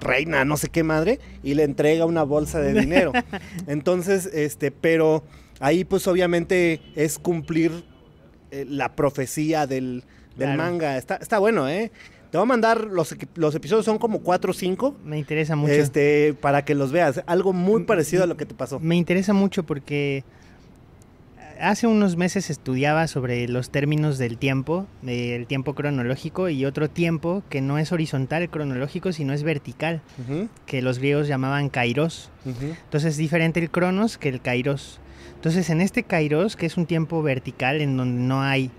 [0.00, 3.12] reina, no sé qué madre, y le entrega una bolsa de dinero.
[3.66, 5.22] Entonces, este, pero
[5.60, 7.84] ahí pues obviamente es cumplir
[8.50, 10.02] eh, la profecía del,
[10.36, 10.56] del Claro.
[10.62, 10.98] manga.
[10.98, 11.92] Está, está bueno, ¿eh?
[12.34, 15.72] Te voy a mandar, los, los episodios son como cuatro o cinco, Me interesa mucho.
[15.72, 17.22] este, para que los veas.
[17.26, 18.80] Algo muy Mm, parecido a lo que te pasó.
[18.80, 20.24] Me interesa mucho porque
[21.60, 27.44] hace unos meses estudiaba sobre los términos del tiempo, del tiempo cronológico y otro tiempo
[27.50, 30.02] que no es horizontal cronológico, sino es vertical,
[30.66, 32.32] que los griegos llamaban kairos.
[32.44, 34.98] Entonces es diferente el cronos que el kairos.
[35.36, 38.72] Entonces en este kairos, que es un tiempo vertical en donde no hay,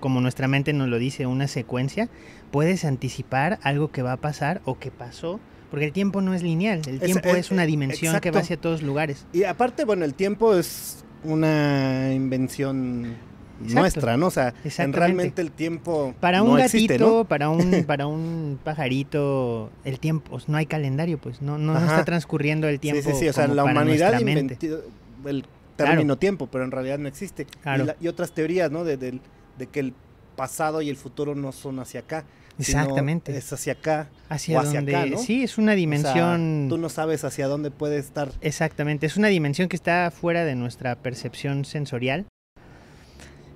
[0.00, 2.08] como nuestra mente nos lo dice, una secuencia,
[2.50, 5.40] puedes anticipar algo que va a pasar o que pasó.
[5.70, 8.56] Porque el tiempo no es lineal, el tiempo es- es, una dimensión que va hacia
[8.56, 9.24] todos lugares.
[9.32, 13.14] Y aparte, bueno, el tiempo es una invención
[13.60, 13.80] Exacto.
[13.80, 14.26] nuestra, ¿no?
[14.26, 17.24] O sea, en realmente el tiempo Para un no gatito, existe, ¿no?
[17.24, 22.04] para un para un pajarito, el tiempo, pues, no hay calendario, pues no no, está
[22.04, 23.02] transcurriendo el tiempo.
[23.02, 24.54] sí, sí, sí, o sea, la humanidad inventó
[25.26, 25.44] el
[25.76, 25.92] Claro.
[25.92, 27.46] término tiempo, pero en realidad no existe.
[27.62, 27.84] Claro.
[27.84, 28.84] Y, la- y otras teorías, ¿no?
[28.84, 29.20] De, del-
[29.56, 29.94] de que el
[30.36, 32.24] pasado y el futuro no son hacia acá.
[32.60, 33.36] Exactamente.
[33.36, 34.08] Es hacia acá.
[34.28, 35.18] hacia o hacia donde acá, ¿no?
[35.18, 38.30] sí es una O sea, dimensión tú no sabes hacia dónde puede estar.
[38.40, 42.26] Exactamente, es una dimensión que está fuera de nuestra percepción sensorial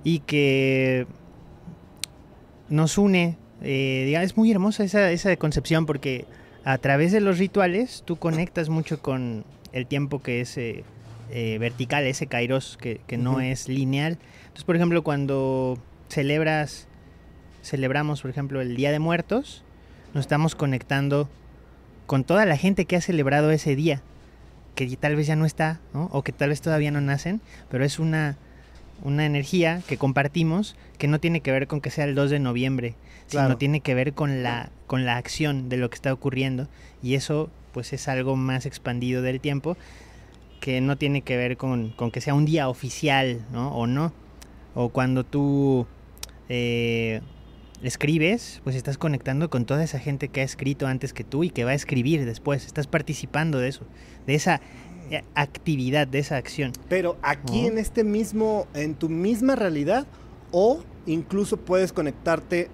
[0.02, 1.06] y que
[2.68, 3.36] nos une.
[3.62, 6.26] eh, es muy hermosa esa, esa concepción porque
[6.64, 10.84] a través de los rituales tú conectas mucho con el tiempo que es eh,
[11.30, 14.18] eh, vertical, ese kairos que, que no es lineal.
[14.42, 16.86] Entonces, por ejemplo, cuando celebras,
[17.64, 19.64] celebramos, por ejemplo, el Día de Muertos,
[20.12, 21.28] nos estamos conectando
[22.06, 24.02] con toda la gente que ha celebrado ese día,
[24.74, 26.08] que tal vez ya no está, ¿no?
[26.12, 28.36] o que tal vez todavía no nacen, pero es una,
[29.02, 32.38] una energía que compartimos que no tiene que ver con que sea el 2 de
[32.38, 32.94] noviembre,
[33.30, 33.48] Claro.
[33.48, 36.68] sino tiene que ver con la, con la acción de lo que está ocurriendo,
[37.02, 39.76] y eso pues es algo más expandido del tiempo,
[40.60, 43.74] que no tiene que ver con, con que sea un día oficial, ¿no?
[43.74, 44.12] O no.
[44.74, 45.86] O cuando tú
[46.48, 47.20] eh,
[47.88, 51.50] escribes, pues estás conectando con toda esa gente que ha escrito antes que tú y
[51.50, 52.66] que va a escribir después.
[52.66, 53.82] Estás participando de eso,
[54.26, 54.60] de esa
[55.10, 56.72] eh, actividad, de esa acción.
[56.88, 60.06] Pero aquí en este mismo, en tu misma realidad,
[60.50, 62.68] o incluso puedes conectarte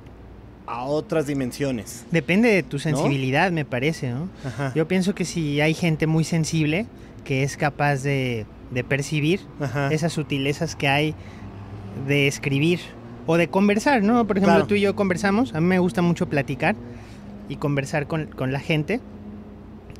[0.67, 2.05] a otras dimensiones.
[2.11, 4.29] Depende de tu sensibilidad, me parece, ¿no?
[4.45, 4.73] Ajá.
[4.75, 6.87] Yo pienso que si hay gente muy sensible
[7.25, 9.93] que es capaz de, de percibir Ajá.
[9.93, 11.15] esas sutilezas que hay
[12.07, 12.81] de escribir
[13.33, 14.27] o de conversar, ¿no?
[14.27, 14.67] Por ejemplo, Claro.
[14.67, 16.75] tú y yo conversamos, a mí me gusta mucho platicar
[17.49, 19.01] y conversar con, con la gente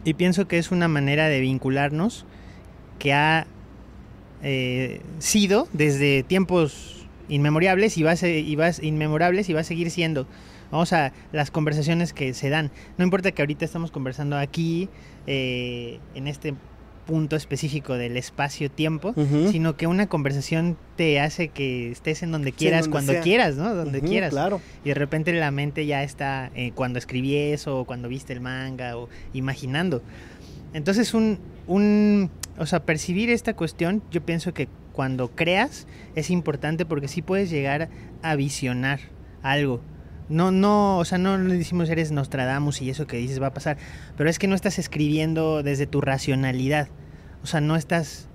[0.05, 2.27] y pienso que es una manera de vincularnos
[2.99, 3.47] que ha
[4.43, 9.61] eh, sido desde tiempos inmemorables y va a se- y va a- inmemorables y va
[9.61, 10.27] a seguir siendo.
[10.73, 12.71] Vamos a las conversaciones que se dan.
[12.99, 14.89] No importa que ahorita estamos conversando aquí,
[15.27, 16.55] eh, en este
[17.07, 19.15] punto específico del espacio-tiempo,
[19.51, 23.23] sino que una conversación te hace que estés en donde quieras, donde cuando sea.
[23.23, 23.75] quieras, ¿no?
[23.75, 24.31] Donde quieras.
[24.31, 24.61] Claro.
[24.85, 28.41] Y de repente la mente ya está eh, cuando escribí eso, o cuando viste el
[28.41, 30.03] manga, o imaginando.
[30.73, 36.85] Entonces, un, un, o sea, percibir esta cuestión, yo pienso que cuando creas es importante
[36.85, 37.89] porque sí puedes llegar
[38.23, 39.01] a visionar
[39.43, 39.81] algo.
[40.31, 43.53] No, no, o sea, no le decimos eres Nostradamus y eso que dices va a
[43.55, 43.77] pasar,
[44.17, 46.89] pero es que no estás escribiendo desde tu racionalidad.
[47.43, 48.27] O sea, no estás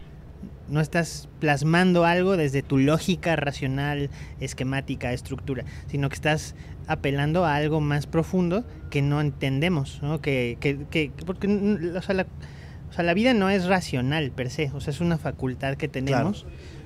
[0.68, 6.56] no estás plasmando algo desde tu lógica racional, esquemática, estructura, sino que estás
[6.88, 10.22] apelando a algo más profundo que no entendemos, ¿no?
[10.22, 11.48] Que, que, que- porque
[11.96, 12.26] o sea, la,
[12.90, 15.88] o sea, la vida no es racional per se, o sea, es una facultad que
[15.88, 16.46] tenemos,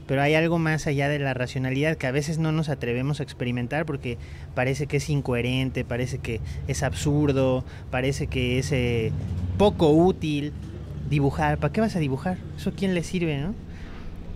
[0.10, 3.24] pero hay algo más allá de la racionalidad que a veces no nos atrevemos a
[3.24, 4.17] experimentar porque
[4.56, 9.12] parece que es incoherente, parece que es absurdo, parece que es eh,
[9.60, 10.52] poco útil
[11.12, 11.60] dibujar.
[11.60, 12.39] ¿Para qué vas a dibujar?
[12.58, 13.54] ¿Eso a quién le sirve, no?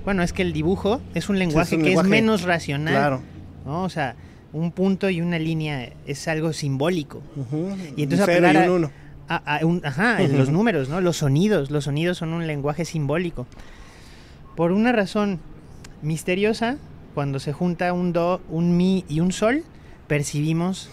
[0.05, 2.93] Bueno, es que el dibujo es un lenguaje un que lenguaje, es menos racional.
[2.93, 3.21] Claro.
[3.65, 3.81] ¿no?
[3.81, 4.15] O sea,
[4.51, 7.23] un punto y una línea es algo simbólico.
[7.97, 8.91] Y entonces un cero y un uno.
[9.27, 11.01] ajá, los números, ¿no?
[11.01, 13.47] Los sonidos, los sonidos son un lenguaje simbólico.
[14.55, 15.39] Por una razón
[16.03, 16.77] misteriosa,
[17.15, 19.63] cuando se junta un do, un mi y un sol,
[20.07, 20.89] percibimos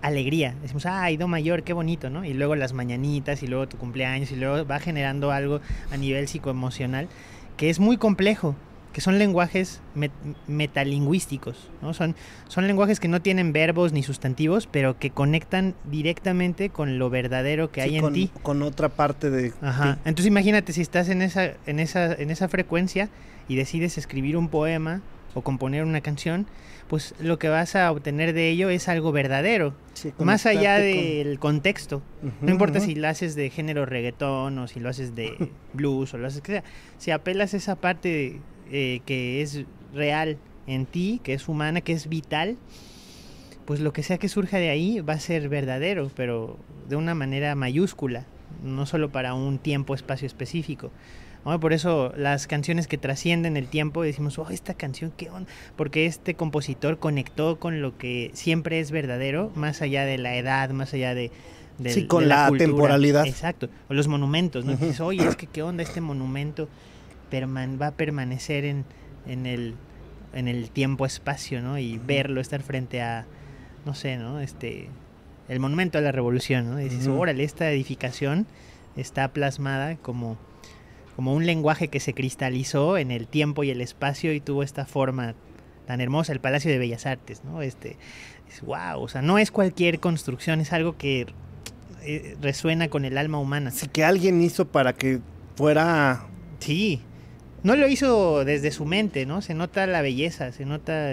[0.00, 0.54] alegría.
[0.62, 2.24] Decimos, ay, do mayor, qué bonito, ¿no?
[2.24, 6.28] Y luego las mañanitas y luego tu cumpleaños y luego va generando algo a nivel
[6.28, 7.08] psicoemocional
[7.56, 8.56] que es muy complejo
[8.92, 9.80] que son lenguajes
[10.46, 11.94] metalingüísticos, ¿no?
[11.94, 12.16] Son,
[12.48, 17.70] son lenguajes que no tienen verbos ni sustantivos, pero que conectan directamente con lo verdadero
[17.70, 18.30] que hay en ti.
[18.42, 19.98] Con otra parte de Ajá.
[20.04, 23.08] Entonces imagínate si estás en esa, en esa, en esa frecuencia
[23.48, 25.02] y decides escribir un poema
[25.34, 26.46] o componer una canción,
[26.88, 29.74] pues lo que vas a obtener de ello es algo verdadero,
[30.18, 32.02] más allá del contexto.
[32.40, 36.18] no importa si lo haces de género reggaetón o si lo haces de blues o
[36.18, 36.64] lo haces que sea.
[36.98, 42.08] Si apelas esa parte eh, que es real en ti, que es humana, que es
[42.08, 42.56] vital,
[43.64, 46.56] pues lo que sea que surja de ahí va a ser verdadero, pero
[46.88, 48.24] de una manera mayúscula,
[48.64, 50.90] no solo para un tiempo, espacio específico.
[51.42, 55.50] Por eso las canciones que trascienden el tiempo decimos, oh, esta canción, ¿qué onda?
[55.74, 60.70] Porque este compositor conectó con lo que siempre es verdadero, más allá de la edad,
[60.70, 61.30] más allá de...
[61.86, 63.26] sí, con la, temporalidad.
[63.26, 63.70] Exacto.
[63.88, 64.72] O los monumentos, ¿no?
[64.72, 66.68] Dices, oye, es que qué onda este monumento
[67.30, 68.84] va a permanecer en,
[69.26, 69.74] en el,
[70.34, 71.78] en el tiempo-espacio, ¿no?
[71.78, 73.26] Y verlo, estar frente a,
[73.84, 74.40] no sé, ¿no?
[74.40, 74.88] Este,
[75.48, 76.80] el monumento a la revolución, ¿no?
[76.80, 78.46] Y dices, órale, esta edificación
[78.96, 80.36] está plasmada como,
[81.16, 84.86] como un lenguaje que se cristalizó en el tiempo y el espacio y tuvo esta
[84.86, 85.34] forma
[85.86, 87.62] tan hermosa, el Palacio de Bellas Artes, ¿no?
[87.62, 87.96] Este,
[88.48, 91.26] es, wow, o sea, no es cualquier construcción, es algo que
[92.02, 93.70] eh, resuena con el alma humana.
[93.72, 95.20] Sí, que alguien hizo para que
[95.56, 96.26] fuera...
[96.60, 97.00] Sí,
[97.62, 99.42] no lo hizo desde su mente, ¿no?
[99.42, 101.12] Se nota la belleza, se nota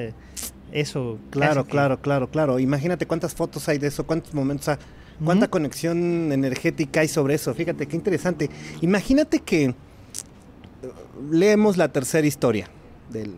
[0.71, 1.19] eso.
[1.29, 2.60] Claro, claro, claro, claro.
[2.60, 4.77] Imagínate cuántas fotos hay de eso, cuántos momentos,
[5.23, 7.53] cuánta conexión energética hay sobre eso.
[7.53, 8.49] Fíjate qué interesante.
[8.81, 12.69] Imagínate que uh, leemos la tercera historia
[13.10, 13.36] del,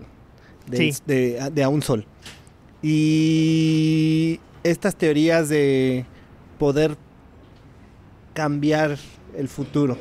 [0.67, 2.05] de, de A un Sol.
[2.81, 6.05] Y estas teorías de
[6.57, 6.95] poder
[8.33, 8.97] cambiar
[9.35, 9.97] el futuro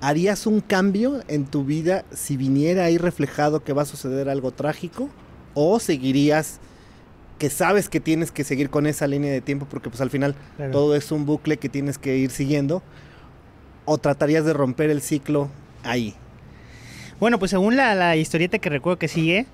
[0.00, 4.52] ¿Harías un cambio en tu vida si viniera ahí reflejado que va a suceder algo
[4.52, 5.08] trágico?
[5.54, 6.60] ¿O seguirías
[7.38, 10.36] que sabes que tienes que seguir con esa línea de tiempo porque pues al final
[10.70, 12.82] todo es un bucle que tienes que ir siguiendo?
[13.86, 15.48] ¿O tratarías de romper el ciclo
[15.82, 16.14] ahí?
[17.18, 19.46] Bueno, pues según la, la historieta que recuerdo que sigue,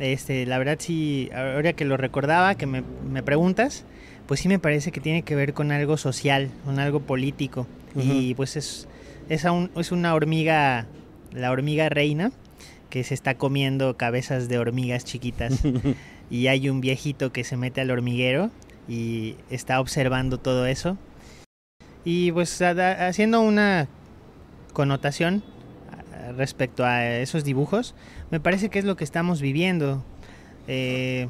[0.00, 3.84] este, la verdad sí, ahora que lo recordaba, que me, me, preguntas,
[4.26, 7.68] pues sí me parece que tiene que ver con algo social, con algo político.
[7.94, 8.88] Y pues es
[9.28, 9.44] es,
[9.76, 10.86] es una hormiga,
[11.32, 12.32] la hormiga reina,
[12.90, 15.60] que se está comiendo cabezas de hormigas chiquitas.
[16.30, 18.50] y hay un viejito que se mete al hormiguero
[18.88, 20.96] y está observando todo eso.
[22.04, 23.88] Y pues haciendo una
[24.72, 25.42] connotación
[26.36, 27.94] respecto a esos dibujos,
[28.30, 30.04] me parece que es lo que estamos viviendo.
[30.68, 31.28] Eh,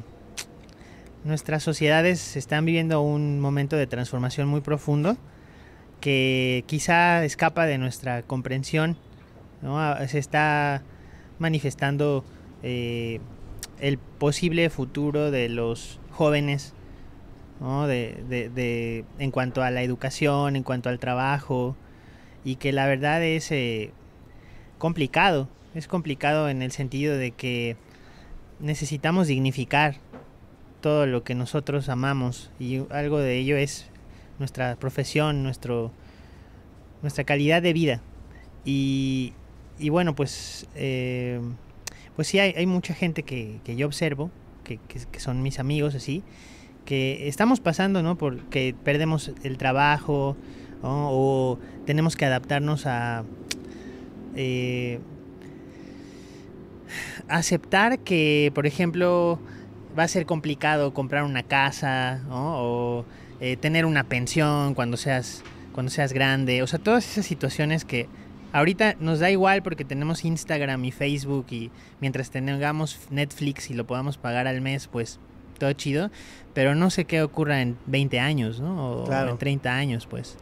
[1.23, 5.17] nuestras sociedades están viviendo un momento de transformación muy profundo
[5.99, 8.97] que quizá escapa de nuestra comprensión.
[10.07, 10.83] Se está
[11.39, 12.23] manifestando
[12.63, 13.19] eh,
[13.79, 16.73] el posible futuro de los jóvenes
[17.59, 21.75] de, en cuanto a la educación, en cuanto al trabajo,
[22.43, 23.91] y que la verdad es eh,
[24.77, 25.49] complicado.
[25.75, 27.77] Es complicado en el sentido de que
[28.59, 29.97] necesitamos dignificar
[30.81, 33.89] todo lo que nosotros amamos y algo de ello es
[34.39, 35.91] nuestra profesión, nuestro,
[37.01, 38.01] nuestra calidad de vida.
[38.65, 39.33] Y,
[39.79, 41.39] y bueno, pues, eh,
[42.15, 44.31] pues sí, hay, hay, mucha gente que, que yo observo,
[44.63, 46.23] que, que, son mis amigos así,
[46.85, 48.17] que estamos pasando, ¿no?
[48.17, 50.35] Porque perdemos el trabajo
[50.81, 53.23] o tenemos que adaptarnos a...
[54.35, 54.99] Eh,
[57.27, 59.39] aceptar que, por ejemplo,
[59.97, 63.05] va a ser complicado comprar una casa, o
[63.39, 68.07] eh, tener una pensión cuando seas, cuando seas grande, o sea, todas esas situaciones que
[68.51, 71.71] ahorita nos da igual porque tenemos Instagram y Facebook y
[72.01, 75.19] mientras tengamos Netflix y lo podamos pagar al mes, pues
[75.57, 76.11] todo chido,
[76.53, 79.03] pero no sé qué ocurra en 20 años, ¿no?
[79.03, 80.37] O en 30 años, pues.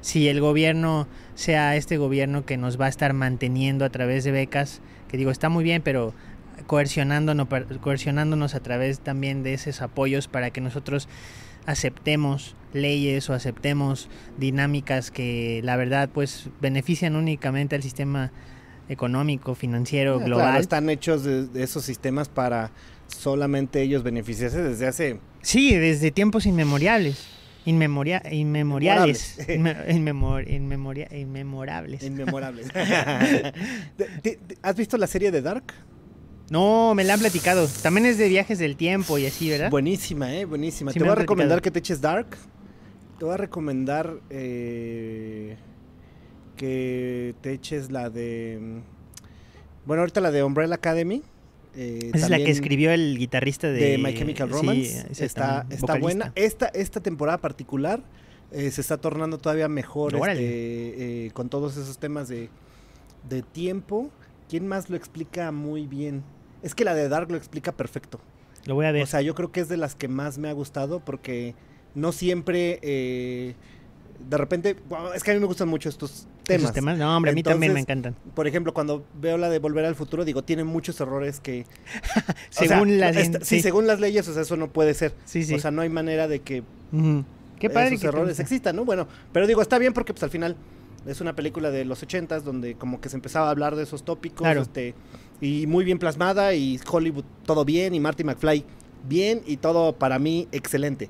[0.00, 4.30] Si el gobierno sea este gobierno que nos va a estar manteniendo a través de
[4.30, 6.14] becas, que digo, está muy bien, pero
[6.66, 7.48] coercionándonos,
[7.80, 11.08] coercionándonos a través también de esos apoyos para que nosotros
[11.66, 14.08] aceptemos leyes o aceptemos
[14.38, 18.32] dinámicas que la verdad pues benefician únicamente al sistema
[18.88, 20.60] económico, financiero, global.
[20.60, 22.70] están hechos de, esos sistemas para
[23.08, 25.20] solamente ellos beneficiarse desde hace...
[25.42, 27.26] Sí, desde tiempos inmemorables.
[27.64, 29.38] Inmemoria, inmemoriales.
[29.48, 32.04] Inme- inmemor- inmemoria- inmemorables.
[32.04, 32.68] Inmemorables.
[33.96, 35.64] ¿Te- te- te- ¿Has visto la serie de Dark?
[36.50, 37.66] No, me la han platicado.
[37.82, 39.70] También es de viajes del tiempo y así, ¿verdad?
[39.70, 40.92] Buenísima, eh, buenísima.
[40.92, 41.62] Sí te voy a recomendar platicado.
[41.62, 42.28] que te eches Dark.
[43.18, 45.56] Te voy a recomendar eh,
[46.56, 48.58] que te eches la de...
[48.60, 51.22] mm, Bueno, ahorita la de Umbrella Academy.
[51.74, 55.06] eh, Esa es la que escribió el guitarrista de, de My Chemical sí, Romance.
[55.10, 56.32] ese está está buena.
[56.34, 58.02] Esta, esta temporada particular
[58.52, 62.48] eh, se está tornando todavía mejor este, eh, con todos esos temas de,
[63.28, 64.10] de tiempo.
[64.48, 66.22] ¿Quién más lo explica muy bien?
[66.66, 68.20] Es que la de Dark lo explica perfecto.
[68.66, 69.02] Lo voy a ver.
[69.02, 71.54] O sea, yo creo que es de las que más me ha gustado porque
[71.94, 73.54] no siempre, eh,
[74.28, 74.76] de repente,
[75.14, 76.62] es que a mí me gustan mucho estos temas.
[76.64, 76.98] Esos temas.
[76.98, 78.16] No, hombre, a mí también me encantan.
[78.34, 81.64] Por ejemplo, cuando veo la de Volver al Futuro, digo, tiene muchos errores que...
[82.50, 83.16] sea, Según las...
[83.16, 85.14] esta- sí, sí, según las leyes, o sea, eso no puede ser.
[85.24, 85.54] sí, sí.
[85.54, 86.64] O sea, no hay manera de que.
[87.60, 88.84] Qué padre esos que errores existan, ¿no?
[88.84, 90.56] Bueno, pero digo, está bien porque pues al final
[91.06, 94.04] es una película de los ochentas donde como que se empezaba a hablar de esos
[94.04, 94.60] tópicos, Claro.
[94.62, 94.94] este,
[95.40, 98.64] y muy bien plasmada, y Hollywood todo bien, y Marty McFly
[99.08, 101.08] bien, y todo para mí excelente.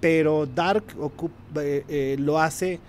[0.00, 2.80] Pero Dark ocup- eh, eh, lo hace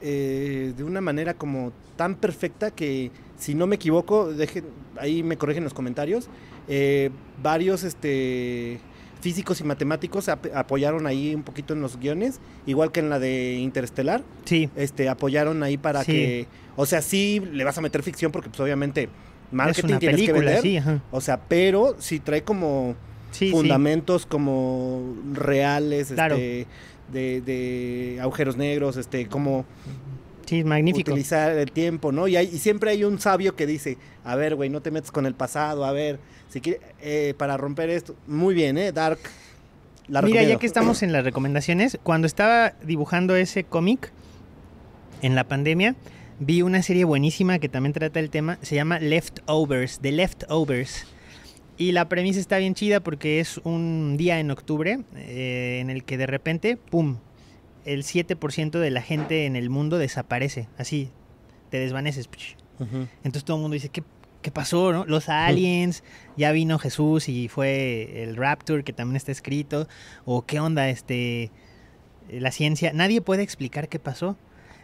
[0.00, 4.64] eh, de una manera como tan perfecta que, si no me equivoco, dejen,
[4.98, 6.28] ahí me corrigen en los comentarios,
[6.68, 7.10] eh,
[7.42, 8.78] varios este,
[9.20, 13.18] físicos y matemáticos ap- apoyaron ahí un poquito en los guiones, igual que en la
[13.18, 16.12] de Interestelar, Sí, este, apoyaron ahí para Sí.
[16.12, 16.46] que,
[16.76, 19.08] o sea, sí le vas a meter ficción porque pues obviamente
[19.52, 21.02] es marketing una tienes que película, vender, sí, ajá.
[21.10, 22.94] o sea, pero sí trae como
[23.30, 23.50] Sí, sí.
[23.52, 26.34] fundamentos como reales, Claro.
[26.36, 26.66] este,
[27.12, 29.64] de, de agujeros negros, este, como
[30.46, 31.12] Sí, magnífico.
[31.12, 32.28] utilizar el tiempo, ¿no?
[32.28, 35.10] Y, hay, y siempre hay un sabio que dice, a ver, güey, no te metas
[35.10, 36.18] con el pasado, a ver,
[36.50, 38.92] si quiere, eh, para romper esto, muy bien, ¿eh?
[38.92, 39.18] Dark.
[40.08, 44.12] La Mira, ya que estamos en las recomendaciones, cuando estaba dibujando ese cómic
[45.22, 45.94] en la pandemia,
[46.44, 51.06] vi una serie buenísima que también trata el tema, se llama Leftovers, The Leftovers.
[51.78, 56.04] Y la premisa está bien chida porque es un día en octubre eh, en el
[56.04, 57.18] que de repente, ¡pum!,
[57.84, 61.10] el 7% de la gente en el mundo desaparece, así,
[61.70, 62.28] te desvaneces.
[62.78, 63.08] Ujú.
[63.24, 64.04] Entonces todo el mundo dice, ¿qué,
[64.42, 64.92] qué pasó?
[64.92, 65.04] No?
[65.06, 66.04] Los aliens,
[66.36, 69.88] ya vino Jesús y fue el Rapture que también está escrito,
[70.24, 71.50] o qué onda, este,
[72.30, 74.36] la ciencia, nadie puede explicar qué pasó.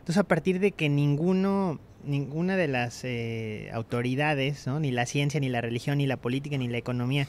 [0.08, 4.80] Entonces a partir de que ninguno, ninguna de las eh, autoridades, ¿no?
[4.80, 7.26] ni la ciencia, ni la religión, ni la política, ni la economía,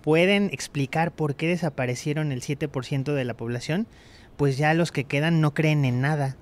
[0.00, 3.88] pueden explicar por qué desaparecieron el 7% de la población,
[4.36, 6.36] pues ya los que quedan no creen en nada.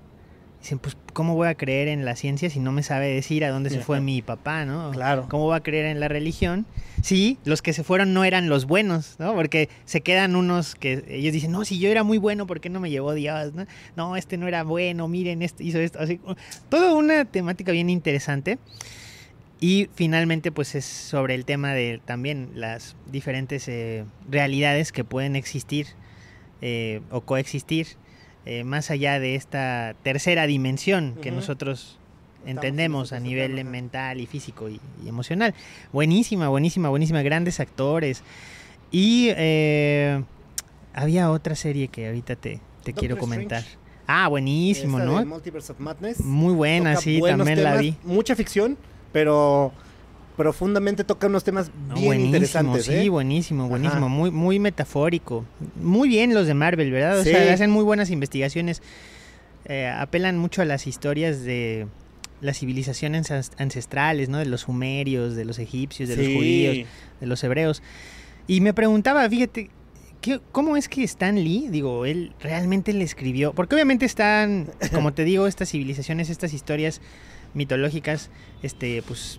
[0.62, 3.50] Dicen, pues, ¿cómo voy a creer en la ciencia si no me sabe decir a
[3.50, 4.04] dónde se fue Ajá.
[4.04, 4.92] mi papá, no?
[4.92, 5.26] Claro.
[5.28, 6.66] ¿Cómo va a creer en la religión?
[7.02, 9.34] Sí, los que se fueron no eran los buenos, ¿no?
[9.34, 12.70] Porque se quedan unos que ellos dicen, no, si yo era muy bueno, ¿por qué
[12.70, 13.52] no me llevó Dios?
[13.54, 15.98] No, no este no era bueno, miren, este hizo esto.
[15.98, 16.20] Así,
[16.68, 18.60] toda una temática bien interesante.
[19.58, 25.34] Y finalmente, pues es sobre el tema de también las diferentes eh, realidades que pueden
[25.34, 25.88] existir
[26.60, 27.88] eh, o coexistir
[28.46, 31.98] eh, más allá de esta tercera dimensión que nosotros
[32.44, 35.54] entendemos a nivel mental y físico y, y emocional.
[35.92, 37.22] Buenísima, buenísima, buenísima.
[37.22, 38.22] Grandes actores.
[38.90, 40.22] Y eh,
[40.92, 43.60] había otra serie que ahorita te, te quiero comentar.
[43.60, 43.82] Strange.
[44.06, 45.24] Ah, buenísimo, Esta ¿no?
[45.24, 46.20] Multiverse of Madness.
[46.20, 47.96] Muy buena, toca sí, también la vi.
[48.02, 48.76] Mucha ficción,
[49.12, 49.72] pero
[50.36, 53.08] profundamente toca unos temas bien buenísimo, interesantes, sí, ¿eh?
[53.08, 54.14] buenísimo, buenísimo, Ajá.
[54.14, 55.44] muy, muy metafórico.
[55.80, 57.18] Muy bien los de Marvel, ¿verdad?
[57.20, 57.30] O Sí.
[57.30, 58.82] sea, hacen muy buenas investigaciones.
[59.66, 61.86] Eh, apelan mucho a las historias de
[62.40, 64.38] las civilizaciones ancestrales, ¿no?
[64.38, 66.78] De los sumerios, de los egipcios, de los judíos,
[67.20, 67.82] de los hebreos.
[68.48, 69.70] Y me preguntaba, fíjate,
[70.20, 73.52] ¿qué- ¿cómo es que Stan Lee, digo, él realmente le escribió?
[73.52, 77.00] Porque obviamente están, como te digo, estas civilizaciones, estas historias
[77.54, 78.30] mitológicas,
[78.62, 79.38] este, pues,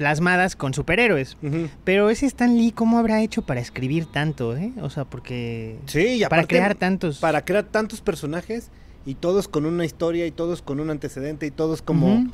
[0.00, 1.36] plasmadas con superhéroes.
[1.84, 4.72] Pero ese Stan Lee, ¿cómo habrá hecho para escribir tanto, eh?
[4.80, 5.76] O sea, porque...
[5.84, 7.18] Sí, y para crear tantos...
[7.18, 8.70] para crear tantos personajes
[9.04, 12.26] y todos con una historia y todos con un antecedente y todos como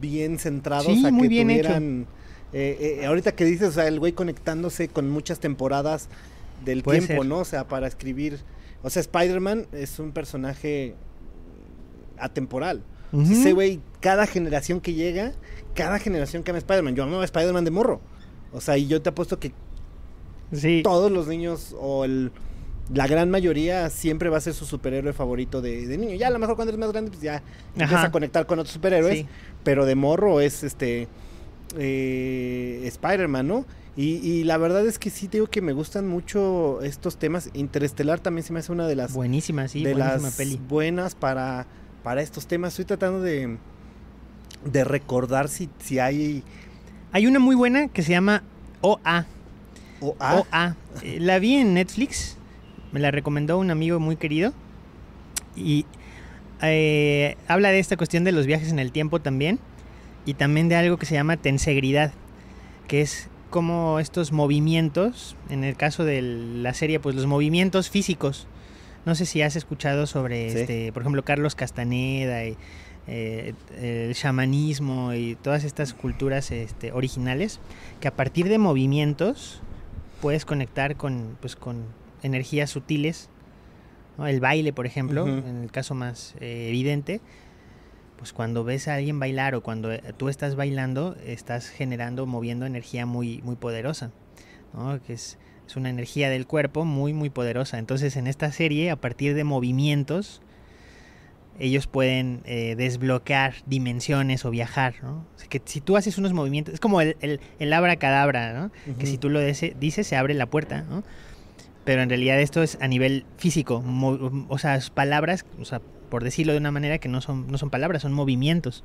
[0.00, 1.60] bien centrados Sí, a muy que bien hecho.
[1.64, 2.06] tuvieran
[2.54, 6.08] eh, eh, ahorita que dices, o sea, el güey conectándose con muchas temporadas
[6.64, 7.28] del Puede tiempo, ser.
[7.28, 7.38] ¿no?
[7.40, 8.38] O sea, para escribir,
[8.82, 10.94] o sea, Spider-Man es un personaje
[12.16, 12.82] atemporal.
[13.12, 13.30] Ujú.
[13.30, 15.32] Ese güey, cada generación que llega,
[15.74, 16.94] cada generación que ama Spider-Man.
[16.94, 18.00] Yo amaba Spider-Man de morro.
[18.52, 19.52] O sea, y yo te apuesto que
[20.52, 20.80] Sí.
[20.82, 22.32] todos los niños o el,
[22.92, 26.14] la gran mayoría siempre va a ser su superhéroe favorito de, de niño.
[26.14, 27.42] Ya a lo mejor cuando eres más grande, pues ya
[27.74, 29.18] empiezas a conectar con otros superhéroes.
[29.18, 29.26] Sí.
[29.62, 31.08] Pero de morro es este
[31.76, 33.66] eh, Spider-Man, ¿no?
[34.00, 37.50] Y, la verdad es que sí digo que me gustan mucho estos temas.
[37.52, 40.22] Interestelar también se me hace una de las buenísimas, sí, de las
[40.68, 41.66] buenas para,
[42.04, 42.74] para estos temas.
[42.74, 43.58] Estoy tratando de,
[44.64, 46.42] de recordar si, si hay.
[47.12, 48.42] Hay una muy buena que se llama
[48.80, 49.26] OA.
[50.00, 50.34] OA.
[50.34, 50.76] OA.
[51.02, 52.36] Eh, la vi en Netflix.
[52.92, 54.52] Me la recomendó un amigo muy querido.
[55.56, 55.86] Y
[56.62, 59.58] eh, habla de esta cuestión de los viajes en el tiempo también.
[60.26, 62.12] Y también de algo que se llama tensegridad.
[62.86, 68.46] Que es como estos movimientos, en el caso de la serie, pues los movimientos físicos.
[69.06, 72.56] No sé si has escuchado sobre, este, por ejemplo, Carlos Castaneda y
[73.08, 77.58] eh, el chamanismo y todas estas culturas este, originales,
[78.00, 79.62] que a partir de movimientos
[80.20, 81.84] puedes conectar con, pues, con
[82.22, 83.30] energías sutiles.
[84.18, 87.20] El baile, por ejemplo, en el caso más eh, evidente,
[88.18, 92.66] pues cuando ves a alguien bailar o cuando eh, tú estás bailando, estás generando, moviendo
[92.66, 94.10] energía muy, muy poderosa,
[95.06, 95.38] que es,
[95.76, 97.78] una energía del cuerpo muy, muy poderosa.
[97.78, 100.40] Entonces en esta serie, a partir de movimientos,
[101.58, 105.26] ellos pueden eh, desbloquear dimensiones o viajar, ¿no?
[105.48, 108.70] que si tú haces unos movimientos, es como el, el, el abracadabra, ¿no?
[108.98, 111.02] Que si tú lo dices, se abre la puerta, ¿no?
[111.84, 113.82] Pero en realidad esto es a nivel físico,
[114.48, 115.80] o sea, palabras, o sea,
[116.10, 118.84] por decirlo de una manera que no son, no son palabras, son movimientos.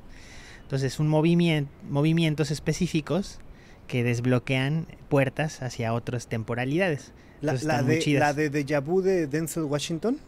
[0.62, 3.40] Entonces, son movimiento, movimientos específicos
[3.86, 7.12] que desbloquean puertas hacia otras temporalidades.
[7.42, 7.52] La,
[7.82, 10.18] de, la de Deja Vu de Denzel Washington.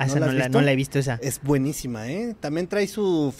[0.00, 1.18] Ah, ¿No, la, no, la, he visto esa.
[1.22, 2.34] Es buenísima, ¿eh?
[2.40, 3.34] También trae su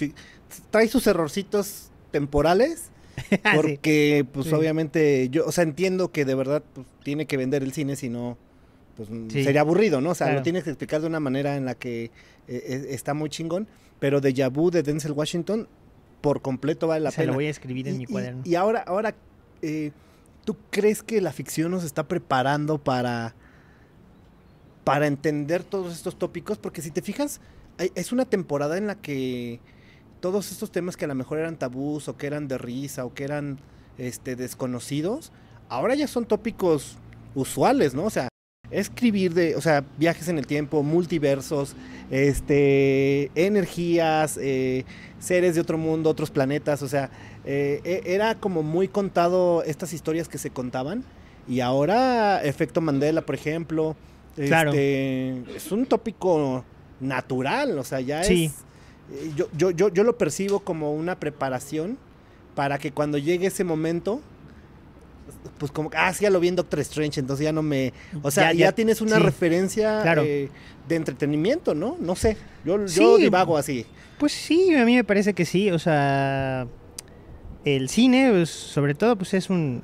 [0.70, 2.90] trae sus errorcitos temporales.
[3.44, 7.62] Ah, porque, pues, obviamente, yo, o sea, entiendo que de verdad pues, tiene que vender
[7.62, 8.38] el cine, si no,
[8.96, 10.10] pues sería aburrido, ¿no?
[10.10, 12.10] O sea, lo tienes que explicar de una manera en la que eh,
[12.48, 15.68] eh, está muy chingón, pero de Yabu de Denzel Washington
[16.22, 17.32] por completo vale la Se pena.
[17.32, 18.42] lo voy a escribir en mi cuaderno.
[18.44, 19.14] Y, ahora, ahora
[19.60, 19.92] eh,
[20.44, 23.34] ¿tú crees que la ficción nos está preparando para,
[24.84, 26.58] para entender todos estos tópicos?
[26.58, 27.40] Porque si te fijas,
[27.94, 29.60] es una temporada en la que
[30.20, 33.14] todos estos temas que a lo mejor eran tabús o que eran de risa o
[33.14, 33.58] que eran
[33.98, 35.32] este, desconocidos,
[35.68, 36.98] ahora ya son tópicos
[37.34, 38.04] usuales, ¿no?
[38.04, 38.28] O sea,
[38.70, 41.74] escribir de, o sea, viajes en el tiempo, multiversos,
[42.10, 44.84] este, energías, eh,
[45.18, 47.10] seres de otro mundo, otros planetas, o sea,
[47.44, 51.04] eh, e, era como muy contado estas historias que se contaban
[51.48, 53.96] y ahora efecto Mandela, por ejemplo,
[54.36, 56.64] este, es un tópico
[57.00, 58.50] natural, o sea, ya es, eh,
[59.36, 61.98] yo, yo, yo, yo lo percibo como una preparación
[62.54, 64.20] para que cuando llegue ese momento
[65.58, 67.92] pues como, ah, sí, ya lo vi en Doctor Strange, entonces ya no me...
[68.22, 70.48] O sea, ya, tienes una referencia eh,
[70.88, 71.96] de entretenimiento, ¿no?
[72.00, 73.86] No sé, yo, yo divago así.
[74.18, 76.66] Pues sí, a mí me parece que sí, o sea,
[77.64, 79.82] el cine, pues, sobre todo, pues es un,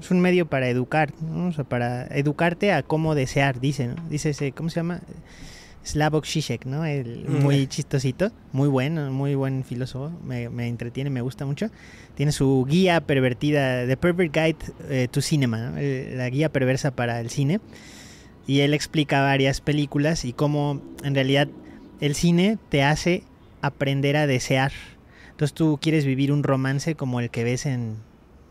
[0.00, 1.48] es un medio para educar, ¿no?
[1.48, 3.96] O sea, para educarte a cómo desear, dice, ¿no?
[4.08, 5.00] Dice ese, ¿cómo se llama?
[5.84, 6.84] Slavoj Žižek, ¿no?
[6.84, 11.70] El, muy chistosito, muy bueno, muy buen filósofo, me, me, entretiene, me gusta mucho.
[12.14, 14.56] Tiene su guía pervertida, The Pervert Guide
[14.90, 17.60] eh, to Cinema, la guía perversa para el cine.
[18.46, 21.48] Y él explica varias películas y cómo en realidad
[22.00, 23.22] el cine te hace
[23.62, 24.72] aprender a desear.
[25.30, 27.96] Entonces tú quieres vivir un romance como el que ves en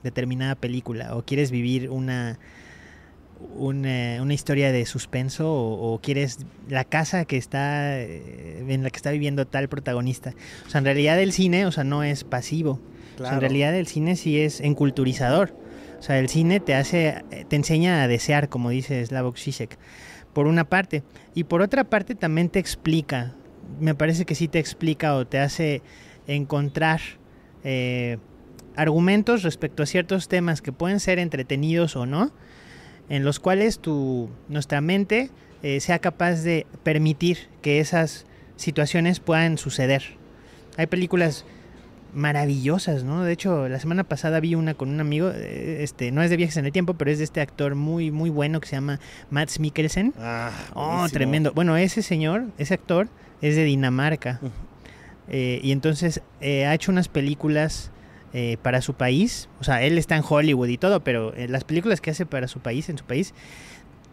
[0.08, 2.39] determinada película o quieres vivir una
[3.55, 6.39] una, una, historia de suspenso o, quieres
[6.70, 10.34] la casa que está eh, en la que está viviendo tal protagonista.
[10.66, 12.80] O sea, en realidad el cine, o sea, no es pasivo.
[13.20, 15.55] en realidad el cine sí es enculturizador.
[15.99, 19.78] O sea, el cine te hace, te enseña a desear, como dice Slavoj Žižek,
[20.34, 21.03] por una parte.
[21.34, 23.34] Y por otra parte también te explica,
[23.80, 25.82] me parece que sí te explica o te hace
[26.28, 27.01] encontrar
[27.64, 28.18] eh,
[28.78, 32.32] argumentos respecto a ciertos temas que pueden ser entretenidos o no,
[33.09, 35.32] en los cuales tu, nuestra mente
[35.63, 38.25] eh, sea capaz de permitir que esas
[38.55, 40.03] situaciones puedan suceder.
[40.78, 41.43] Hay películas
[42.13, 43.23] maravillosas, ¿no?
[43.23, 46.38] De hecho, la semana pasada vi una con un amigo, eh, este, no es de
[46.38, 48.99] viajes en el tiempo, pero es de este actor muy, muy bueno que se llama
[49.32, 50.13] Mads Mikkelsen.
[50.19, 51.51] Ah, oh, tremendo.
[51.53, 53.09] Bueno, ese señor, ese actor,
[53.41, 54.39] es de Dinamarca.
[55.30, 57.91] Eh, y entonces ha hecho unas películas
[58.34, 59.47] eh, para su país.
[59.59, 62.47] O sea, él está en Hollywood y todo, pero eh, las películas que hace para
[62.47, 63.34] su país, en su país,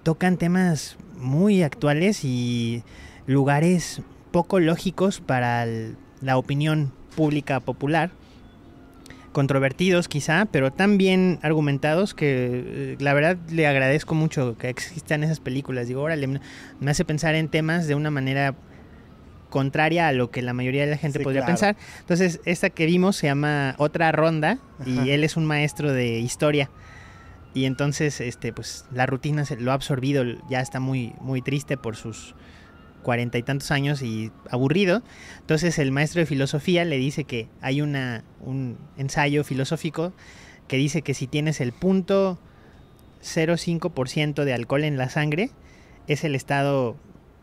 [0.05, 2.85] tocan temas muy actuales y
[3.27, 5.67] lugares poco lógicos para
[6.21, 8.11] la opinión pública popular.
[9.33, 15.25] Controvertidos quizá, pero tan bien argumentados que eh, la verdad le agradezco mucho que existan
[15.25, 15.89] esas películas.
[15.89, 16.41] Digo, órale,
[16.79, 18.55] me hace pensar en temas de una manera
[19.55, 21.53] contraria a lo que la mayoría de la gente Sí, podría claro.
[21.53, 21.77] pensar.
[22.01, 26.71] Entonces, esta que vimos se llama Otra Ronda y él es un maestro de historia.
[27.55, 31.77] Y entonces, este, pues la rutina se lo ha absorbido, ya está muy, muy triste
[31.77, 32.35] por sus
[33.05, 35.03] cuarenta y tantos años y aburrido.
[35.39, 40.13] Entonces el maestro de filosofía le dice que hay una, un ensayo filosófico
[40.67, 42.39] que dice que si tienes el punto
[43.23, 45.51] 0,5% de alcohol en la sangre,
[46.09, 46.97] es el estado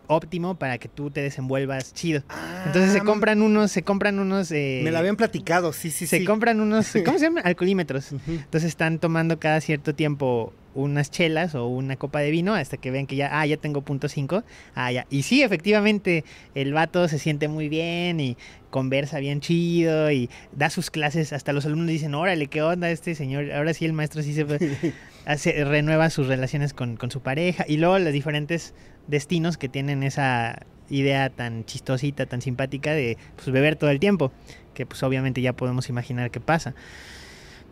[0.08, 2.24] óptimo para que tú te desenvuelvas chido.
[2.66, 4.52] Entonces se Ah, compran unos, se compran unos...
[4.52, 6.26] eh, Me la habían platicado, sí, sí, se sí.
[6.26, 7.46] compran unos, ¿cómo se llaman?
[7.46, 8.12] Alcoholímetros.
[8.28, 12.92] Entonces están tomando cada cierto tiempo unas chelas o una copa de vino hasta que
[12.92, 14.44] ven que ya, ah, ya tengo punto 5.
[14.74, 15.06] Ah, ya.
[15.10, 16.24] Y sí, efectivamente,
[16.56, 18.38] el vato se siente muy bien y
[18.70, 21.34] conversa bien chido y da sus clases.
[21.34, 23.52] Hasta los alumnos dicen, órale, ¿qué onda este señor?
[23.52, 24.46] Ahora sí el maestro sí se
[25.26, 27.66] hace, renueva sus relaciones con, con su pareja.
[27.68, 28.74] Y luego los diferentes
[29.08, 34.32] destinos que tienen esa idea tan chistosita, tan simpática de pues, beber todo el tiempo.
[34.74, 36.74] Que pues obviamente ya podemos imaginar qué pasa.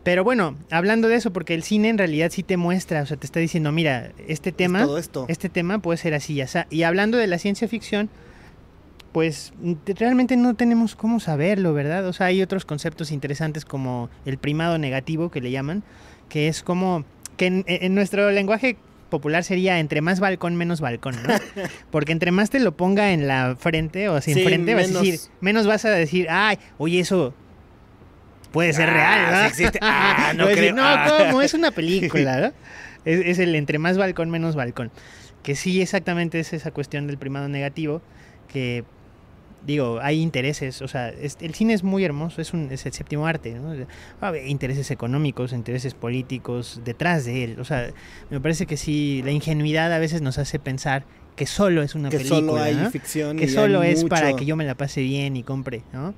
[0.04, 3.18] Pero bueno, hablando de eso, porque el cine en realidad sí te muestra, o sea,
[3.18, 5.26] te está diciendo, mira, este Es tema, todo esto.
[5.28, 8.10] este tema puede ser así, ya Y hablando de la ciencia ficción,
[9.12, 9.52] pues
[9.84, 12.06] te- realmente no tenemos cómo saberlo, ¿verdad?
[12.08, 15.84] O sea, hay otros conceptos interesantes como el primado negativo que le llaman,
[16.30, 17.04] que es como
[17.38, 18.78] que en, en nuestro lenguaje
[19.10, 21.30] popular sería entre más balcón, menos balcón, ¿no?
[21.91, 24.88] Porque entre más te lo ponga en la frente o así Sí, enfrente, vas a
[24.88, 27.34] menos- decir, menos vas a decir, ay, oye, eso
[28.51, 29.39] puede ser Ah, real, ¿no?
[29.41, 29.80] sí existe.
[29.82, 30.76] Ah, no decir, creo.
[30.76, 31.07] no, Ah.
[31.28, 31.41] ¿cómo?
[31.41, 32.53] Es una película, ¿no?
[33.05, 34.91] Es, es el entre más balcón, menos balcón.
[35.41, 38.01] Que sí, exactamente es esa cuestión del primado negativo,
[38.51, 38.84] que
[39.66, 42.93] digo, hay intereses, o sea, es- el cine es muy hermoso, es, un, es el
[42.93, 43.70] séptimo arte, ¿no?
[43.70, 43.86] Va
[44.22, 47.91] a haber intereses económicos, intereses políticos detrás de él, o sea,
[48.30, 51.05] me parece que sí, la ingenuidad a veces nos hace pensar
[51.36, 52.91] que solo es una que película, solo hay ¿no?
[52.91, 53.38] ficción.
[53.38, 56.14] que y solo hay es para que yo me la pase bien y compre, ¿no?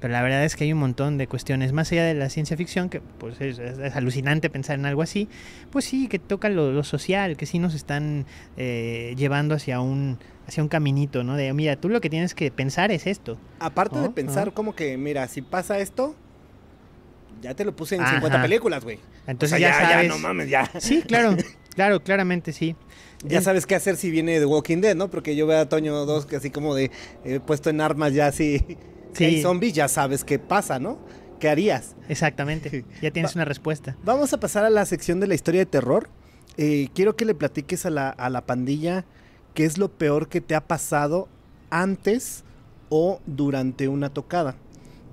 [0.00, 2.56] Pero la verdad es que hay un montón de cuestiones, más allá de la ciencia
[2.56, 5.28] ficción, que pues es, es- es alucinante pensar en algo así,
[5.70, 8.26] pues sí, que toca lo, lo social, que sí nos están
[8.56, 11.36] eh, llevando hacia un, hacia un caminito, ¿no?
[11.36, 13.38] De, mira, tú lo que tienes que pensar es esto.
[13.60, 16.14] Aparte de pensar como que, mira, si pasa esto,
[17.40, 18.14] ya te lo puse en Ajá.
[18.14, 18.98] 50 películas, güey.
[19.26, 20.08] Entonces o sea, ya, ya, sabes.
[20.08, 20.70] ya, no mames, ya.
[20.78, 21.36] Sí, claro,
[21.74, 22.76] claro, claramente sí.
[23.24, 25.08] Ya Es- sabes qué hacer si viene de Walking Dead, ¿no?
[25.10, 26.90] Porque yo veo a Toño 2 que así como de
[27.24, 28.64] eh, puesto en armas ya así.
[29.14, 29.42] Si hay Sí.
[29.42, 30.98] zombies, ya sabes qué pasa, ¿no?
[31.38, 31.96] ¿Qué harías?
[32.08, 33.94] Exactamente, ya tienes Va- una respuesta.
[34.04, 36.08] Vamos a pasar a la sección de la historia de terror.
[36.56, 39.04] Eh, quiero que le platiques a la, a la pandilla
[39.54, 41.28] qué es lo peor que te ha pasado
[41.70, 42.44] antes
[42.88, 44.56] o durante una tocada.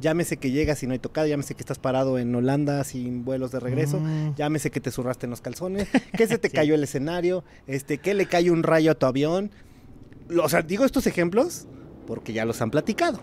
[0.02, 3.52] Llámese que llegas y no hay tocada, llámese que estás parado en Holanda sin vuelos
[3.52, 4.36] de regreso, Mm.
[4.36, 5.88] llámese que te zurraste en los calzones,
[6.18, 6.56] que se te Sí.
[6.56, 9.52] cayó el escenario, este, que le cayó un rayo a tu avión.
[10.42, 11.68] O sea, digo estos ejemplos
[12.08, 13.20] porque ya los han platicado.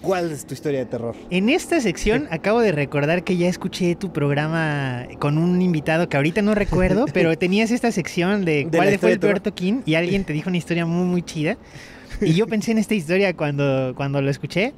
[0.00, 1.14] ¿Cuál es tu historia de terror?
[1.30, 6.16] En esta sección acabo de recordar que ya escuché tu programa con un invitado que
[6.16, 9.94] ahorita no recuerdo, pero tenías esta sección de, De cuál fue el peor toquín y
[9.94, 11.56] alguien te dijo una historia muy muy chida.
[12.20, 14.74] Y yo pensé en esta historia cuando, cuando lo escuché.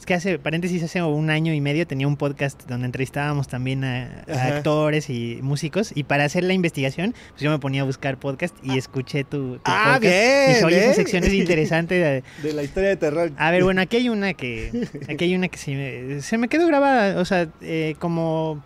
[0.00, 3.84] Es que hace, paréntesis, hace un año y medio tenía un podcast donde entrevistábamos también
[3.84, 5.92] a, actores y músicos.
[5.94, 9.56] Y para hacer la investigación, pues yo me ponía a buscar podcast y escuché tu,
[9.56, 10.02] tu Ah, podcast.
[10.02, 11.96] bien, Dije, oye, esa sección es interesante.
[11.96, 13.30] de- De la historia de terror.
[13.36, 14.88] a ver, bueno, aquí hay una que.
[15.06, 17.20] Aquí hay una que sí me- se me quedó grabada.
[17.20, 18.64] O sea, eh, como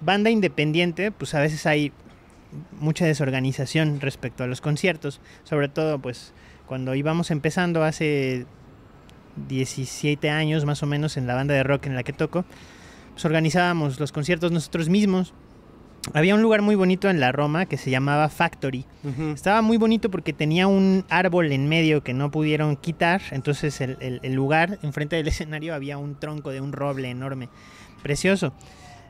[0.00, 1.90] banda independiente, pues a veces hay
[2.78, 5.20] mucha desorganización respecto a los conciertos.
[5.42, 6.32] Sobre todo, pues,
[6.68, 8.46] cuando íbamos empezando hace
[9.48, 12.44] 17 años más o menos en la banda de rock en la que toco,
[13.12, 15.34] pues organizábamos los conciertos nosotros mismos.
[16.14, 18.86] Había un lugar muy bonito en la Roma que se llamaba Factory.
[19.34, 23.20] Estaba muy bonito porque tenía un árbol en medio que no pudieron quitar.
[23.32, 27.48] Entonces el, el- el lugar, enfrente del escenario, había un tronco de un roble enorme.
[28.02, 28.52] Precioso.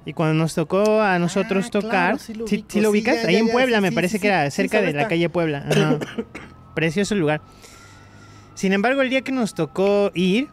[0.06, 2.84] Y cuando nos tocó a nosotros Ah, claro, tocar, sí lo ¿sí, ubico, sí lo
[2.84, 3.22] sí, ubicas?
[3.22, 5.08] ya, Ahí ya, en Puebla, sí, me parece sí, que era cerca ¿sabes de la
[5.08, 5.64] calle Puebla.
[5.70, 5.98] Ajá.
[6.74, 7.42] Precioso lugar.
[8.58, 10.48] Sin embargo, el día que nos tocó ir,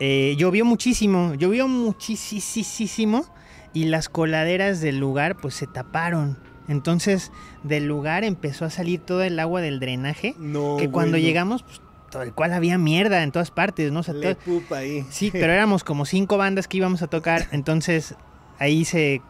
[0.00, 3.24] eh, llovió muchísimo, llovió muchísimo
[3.72, 6.38] y las coladeras del lugar pues se taparon.
[6.68, 7.32] Entonces
[7.62, 11.26] del lugar empezó a salir todo el agua del drenaje No, que cuando bueno.
[11.26, 11.80] llegamos, pues,
[12.10, 14.00] todo el cual había mierda en todas partes, ¿no?
[14.00, 15.06] O sea, Le todo- pupa ahí.
[15.08, 18.14] Sí, pero éramos como cinco bandas que íbamos a tocar, entonces
[18.58, 19.22] ahí se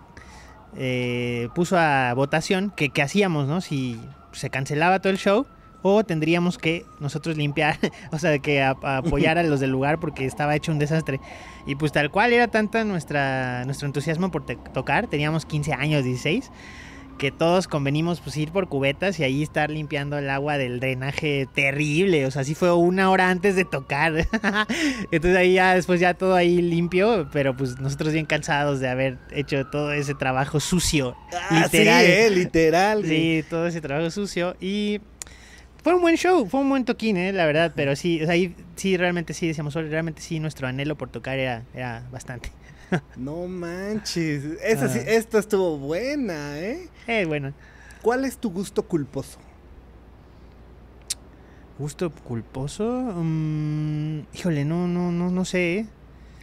[0.77, 3.61] eh, puso a votación que qué hacíamos, ¿no?
[3.61, 4.01] Si
[4.33, 5.47] se cancelaba todo el show
[5.83, 7.77] o tendríamos que nosotros limpiar,
[8.13, 11.21] o sea, que a- a apoyar a los del lugar porque estaba hecho un desastre.
[11.67, 16.05] Y pues tal cual era tanta nuestra nuestro entusiasmo por te- tocar, teníamos 15 años,
[16.05, 16.51] 16,
[17.19, 21.47] que todos convenimos pues ir por cubetas y ahí estar limpiando el agua del drenaje
[21.55, 22.27] terrible.
[22.27, 24.27] O sea, sí fue una hora antes de tocar.
[25.13, 29.19] Entonces ahí ya después ya todo ahí limpio, pero pues nosotros bien cansados de haber
[29.31, 31.15] hecho todo ese trabajo sucio.
[31.33, 32.05] Ah, literal.
[32.07, 33.05] Sí, eh, literal.
[33.05, 35.01] Sí, todo ese trabajo sucio y
[35.83, 38.35] fue un buen show, fue un buen toquín, eh, la verdad, pero sí, o sea,
[38.35, 42.51] ahí sí, realmente sí, decíamos, realmente sí, nuestro anhelo por tocar era, era bastante.
[43.17, 44.45] No manches.
[44.63, 45.11] Esa sí, Ah.
[45.13, 46.89] esta estuvo buena, ¿eh?
[47.07, 47.53] Eh, bueno,
[48.03, 49.39] ¿Cuál es tu gusto culposo?
[51.79, 52.85] gusto culposo,
[53.17, 55.79] mm, híjole, no, no, no, no sé.
[55.79, 55.87] eh.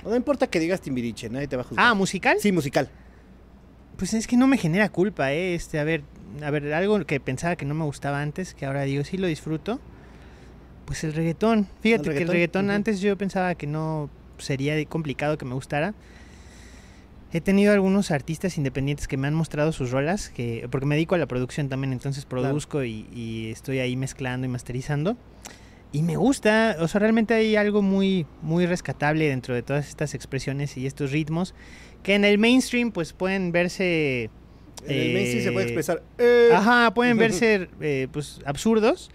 [0.03, 1.85] No importa que digas Timbiriche, nadie te va a juzgar.
[1.85, 2.37] Ah, musical.
[2.39, 2.89] Sí, musical.
[3.97, 6.03] Pues es que no me genera culpa, eh, este, a ver,
[6.43, 9.27] a ver, algo que pensaba que no me gustaba antes, que ahora digo, sí lo
[9.27, 9.79] disfruto.
[10.85, 11.67] Pues el reggaetón.
[11.81, 15.93] Fíjate que el reggaetón, antes yo pensaba que no sería complicado que me gustara.
[17.31, 21.13] He tenido algunos artistas independientes que me han mostrado sus rolas, que, porque me dedico
[21.13, 25.15] a la producción también, entonces produzco y, y estoy ahí mezclando y masterizando.
[25.91, 30.13] Y me gusta, o sea, realmente hay algo muy, muy rescatable dentro de todas estas
[30.13, 31.55] expresiones y estos ritmos,
[32.03, 34.29] que en el mainstream pues pueden verse...
[34.87, 36.01] En el mainstream se puede eh, expresar.
[36.17, 39.09] eh, Ajá, pueden verse eh, pues absurdos,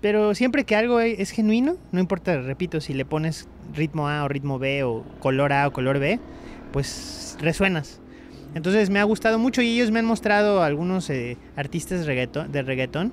[0.00, 4.28] pero siempre que algo es genuino, no importa, repito, si le pones ritmo A o
[4.28, 6.18] ritmo B o color A o color B,
[6.72, 8.00] pues resuenas.
[8.54, 12.62] Entonces me ha gustado mucho y ellos me han mostrado algunos eh, artistas reggaeton- de
[12.62, 13.12] reggaetón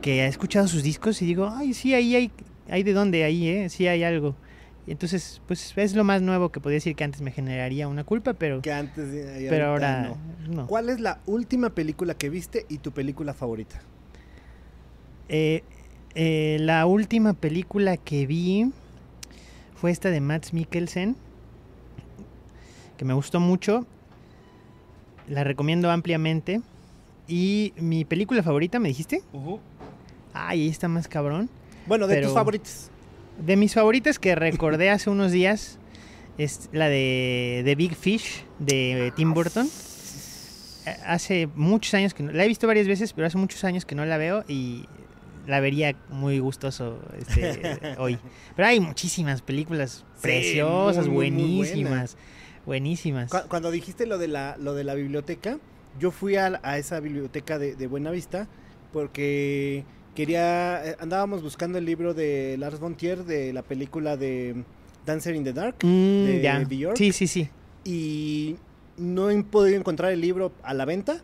[0.00, 2.30] que he escuchado sus discos y digo, ay, sí, ahí hay,
[2.70, 3.68] hay de dónde, ahí, ¿eh?
[3.68, 4.36] Sí hay algo.
[4.90, 8.34] Entonces, pues es lo más nuevo que podría decir que antes me generaría una culpa,
[8.34, 9.08] pero, Que antes.
[9.42, 10.02] y pero ahora
[10.48, 10.54] no.
[10.54, 10.66] no.
[10.66, 13.80] ¿Cuál es la última película que viste y tu película favorita?
[15.28, 15.62] Eh,
[16.14, 18.72] eh, la última película que vi
[19.76, 21.16] fue esta de Mads Mikkelsen,
[22.96, 23.86] que me gustó mucho.
[25.28, 26.62] La recomiendo ampliamente.
[27.26, 29.22] Y mi película favorita, ¿me dijiste?
[30.32, 31.50] Ay, ahí está más cabrón.
[31.86, 32.90] Bueno, de Pero- tus favoritas.
[33.38, 35.78] De mis favoritas que recordé hace unos días
[36.38, 39.68] es la de The Big Fish de Tim Burton.
[41.06, 43.94] Hace muchos años que no, la he visto varias veces, pero hace muchos años que
[43.94, 44.86] no la veo y
[45.46, 48.18] la vería muy gustoso este, hoy.
[48.56, 52.16] Pero hay muchísimas películas Sí, preciosas, muy, muy, muy buenísimas,
[52.66, 53.30] buenísimas.
[53.30, 55.58] Cu- Cuando dijiste lo de la, lo de la biblioteca,
[55.98, 58.48] yo fui a, a esa biblioteca de, de Buenavista
[58.92, 59.84] porque
[60.18, 64.64] quería, eh, andábamos buscando el libro de Lars von Trier de la película de
[65.06, 66.58] Dancer in the Dark Mm, de ya.
[66.58, 66.96] Bjork.
[66.96, 67.48] Sí, sí, sí.
[67.84, 68.56] y
[68.96, 71.22] no he podido encontrar el libro a la venta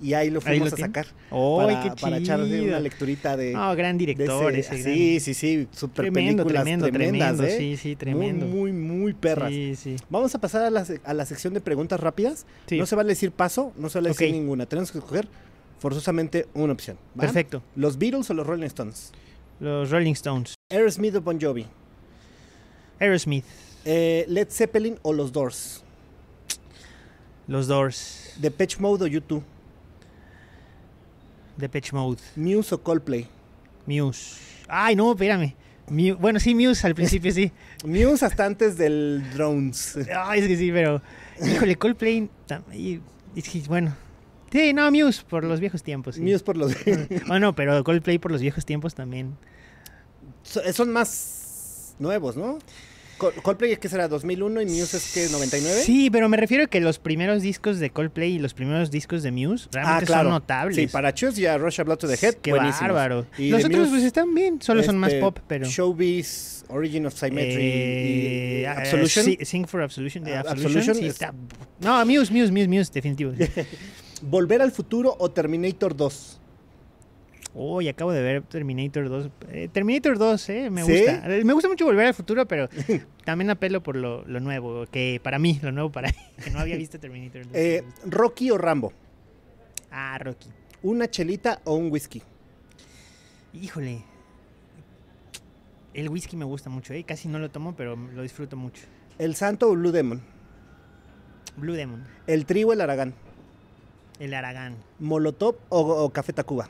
[0.00, 3.36] y ahí lo Ahí fuimos lo a sacar ¡Ay, para, qué para echarle una lecturita
[3.36, 4.82] de, No, gran de director ese- ese.
[4.84, 7.44] gran- sí, sí, sí, super Tremendo, películas tremendo, tremendas, tremendo.
[7.44, 7.58] ¿eh?
[7.58, 8.46] Sí, sí, tremendo.
[8.46, 9.50] Muy, muy, muy perras.
[9.50, 9.96] Sí, sí.
[10.08, 12.46] Vamos a pasar a la, a la sección de preguntas rápidas.
[12.66, 12.78] sí.
[12.78, 14.34] No se vale decir paso, no se vale decir Ok.
[14.34, 14.66] ninguna.
[14.66, 15.26] Tenemos que escoger
[15.78, 16.96] forzosamente una opción.
[17.18, 17.22] ¿va?
[17.22, 17.62] Perfecto.
[17.74, 19.12] ¿Los Beatles o los Rolling Stones?
[19.60, 20.54] Los Rolling Stones.
[20.70, 21.66] Aerosmith o Bon Jovi.
[23.00, 23.44] Aerosmith.
[23.84, 25.82] Eh, Led Zeppelin o los Doors.
[27.46, 28.34] Los Doors.
[28.38, 29.42] Depeche Mode o U2.
[31.56, 32.20] Depeche Mode.
[32.36, 33.26] Muse o Coldplay.
[33.86, 34.36] Muse.
[34.68, 35.54] Ay, no, espérame.
[35.88, 37.52] Mu- bueno, sí, Muse al principio sí.
[37.84, 39.96] Muse hasta antes del Drones.
[40.14, 41.00] Ay, es que sí, pero.
[41.44, 42.28] Híjole, Coldplay.
[42.72, 43.00] y-
[43.68, 43.94] bueno.
[44.56, 46.14] Sí, no, Muse por los viejos tiempos.
[46.14, 46.22] Sí.
[46.22, 46.72] Muse por los...
[47.26, 49.36] Bueno, pero Coldplay por los viejos tiempos también.
[50.42, 52.58] So- son más nuevos, ¿no?
[53.18, 55.80] Col- Coldplay es que será 2001 y Muse es que 99.
[55.82, 59.22] Sí, pero me refiero a que los primeros discos de Coldplay y los primeros discos
[59.22, 60.24] de Muse realmente Ah, claro.
[60.28, 60.76] son notables.
[60.76, 62.80] Sí, para Choose y a Rush Blood to the Head, Qué buenísimos.
[62.80, 63.26] bárbaro.
[63.38, 65.66] Y los otros Muse, pues están bien, solo son más este, pop, pero...
[65.66, 69.24] Showbiz, Origin of Symmetry Eh, y ah, Absolution.
[69.24, 70.22] sí, Sing for Absolution.
[70.24, 71.34] de Ah, Absolution, Absolution sí, es- está-
[71.80, 73.32] No, Muse, Muse, Muse, Muse, definitivo.
[74.22, 76.40] Volver al futuro o Terminator 2.
[77.58, 79.30] Uy, acabo de ver Terminator 2.
[79.50, 80.92] Eh, Terminator 2, eh, me ¿Sí?
[80.92, 81.34] gusta.
[81.36, 82.68] Eh, Me gusta mucho volver al futuro, pero
[83.24, 86.14] también apelo por lo, lo nuevo, que para mí, lo nuevo para mí,
[86.44, 87.52] que no había visto Terminator 2.
[87.54, 88.92] Eh, Rocky o Rambo.
[89.90, 90.50] ah, Rocky.
[90.82, 92.22] Una chelita o un whisky.
[93.54, 94.02] Híjole.
[95.94, 97.04] El whisky me gusta mucho, eh.
[97.04, 98.82] Casi no lo tomo, pero lo disfruto mucho.
[99.18, 100.20] El Santo o Blue Demon.
[101.56, 102.04] Blue Demon.
[102.26, 103.14] El Trigo o el Aragán.
[104.18, 104.76] El Aragán.
[104.98, 106.68] Molotov o, o Café Tacuba.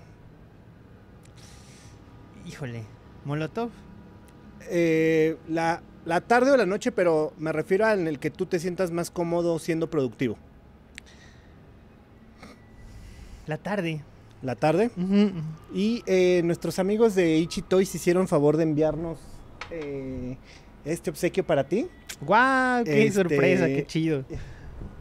[2.47, 2.83] Híjole.
[3.25, 3.71] Molotov.
[4.69, 8.47] Eh, la, la tarde o la noche, pero me refiero a en el que tú
[8.47, 10.37] te sientas más cómodo siendo productivo.
[13.47, 14.03] La tarde.
[14.43, 14.91] La tarde.
[15.73, 19.19] Y eh, nuestros amigos de Ichi Toys hicieron favor de enviarnos
[19.71, 20.37] eh,
[20.85, 21.87] este obsequio para ti.
[22.21, 22.85] ¡Guau!
[22.85, 23.67] ¡Qué Este- sorpresa!
[23.67, 24.25] ¡Qué chido!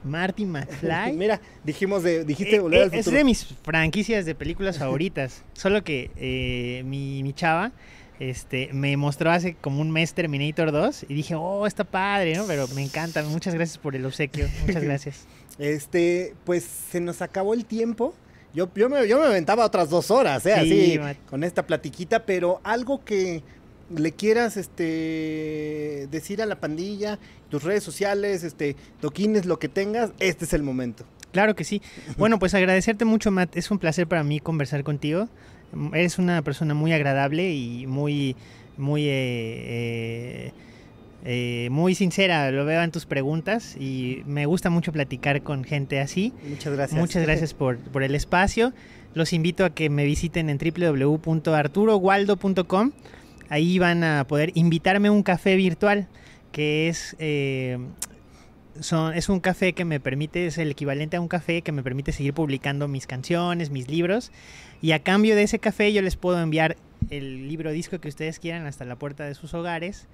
[0.06, 1.14] Marty McFly.
[1.14, 3.18] Mira, dijimos de, dijiste Eh, volver eh, al es futuro.
[3.18, 5.44] de mis franquicias de películas favoritas.
[5.54, 7.72] Solo que eh, mi, mi chava
[8.20, 12.46] este, me mostró hace como un mes Terminator 2 y dije, oh, está padre, ¿no?
[12.48, 13.22] Pero me encanta.
[13.24, 14.48] Muchas gracias por el obsequio.
[14.66, 15.26] Muchas gracias.
[15.60, 18.14] Este, pues se nos acabó el tiempo.
[18.54, 20.54] Yo, yo, me, yo me aventaba otras dos horas, ¿eh?
[20.64, 23.44] Sí, Así, con esta platiquita, pero algo que
[23.90, 27.20] le quieras este, decir a la pandilla,
[27.50, 31.06] tus redes sociales, este, toquines, lo que tengas, este es el momento.
[31.32, 31.82] Claro que sí.
[32.18, 33.56] Bueno, pues agradecerte mucho, Matt.
[33.56, 35.30] Es un placer para mí conversar contigo.
[35.94, 38.36] Eres una persona muy agradable y muy,
[38.78, 40.52] muy, eh, eh,
[41.26, 42.50] eh, muy sincera.
[42.52, 46.32] Lo veo en tus preguntas y me gusta mucho platicar con gente así.
[46.48, 47.00] Muchas gracias.
[47.00, 48.72] Muchas gracias por, por el espacio.
[49.14, 52.92] Los invito a que me visiten en www.arturowaldo.com.
[53.50, 56.08] Ahí van a poder invitarme a un café virtual,
[56.52, 57.78] que es, eh,
[58.80, 61.84] son, es un café que me permite, es el equivalente a un café que me
[61.84, 64.32] permite seguir publicando mis canciones, mis libros.
[64.82, 66.78] Y a cambio de ese café yo les puedo enviar
[67.10, 70.08] el libro disco que ustedes quieran hasta la puerta de sus hogares.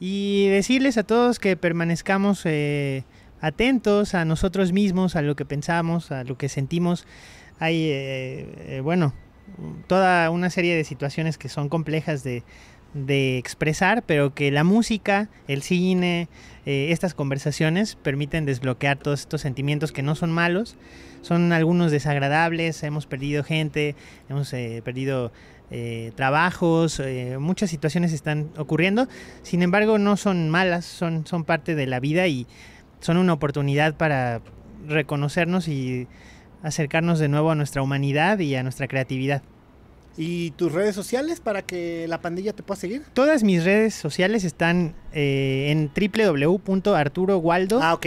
[0.00, 3.04] Y decirles a todos que permanezcamos eh,
[3.40, 7.06] atentos a nosotros mismos, a lo que pensamos, a lo que sentimos.
[7.58, 9.14] Hay, eh, eh, bueno,
[9.86, 12.42] toda una serie de situaciones que son complejas de,
[12.94, 16.28] de expresar, pero que la música, el cine,
[16.64, 20.76] eh, estas conversaciones permiten desbloquear todos estos sentimientos que no son malos,
[21.20, 23.96] son algunos desagradables, hemos perdido gente,
[24.28, 25.32] hemos eh, perdido
[25.70, 27.02] eh, trabajos,
[27.40, 29.08] muchas situaciones están ocurriendo,
[29.42, 32.46] sin embargo no son malas, son, son parte de la vida y
[33.00, 34.40] son una oportunidad para
[34.86, 36.06] reconocernos y
[36.64, 39.42] acercarnos de nuevo a nuestra humanidad y a nuestra creatividad.
[40.16, 43.02] ¿Y tus redes sociales para que la pandilla te pueda seguir?
[43.14, 47.82] Todas mis redes sociales están eh, en www.arturowaldo.com.
[47.82, 48.06] Ah, ok,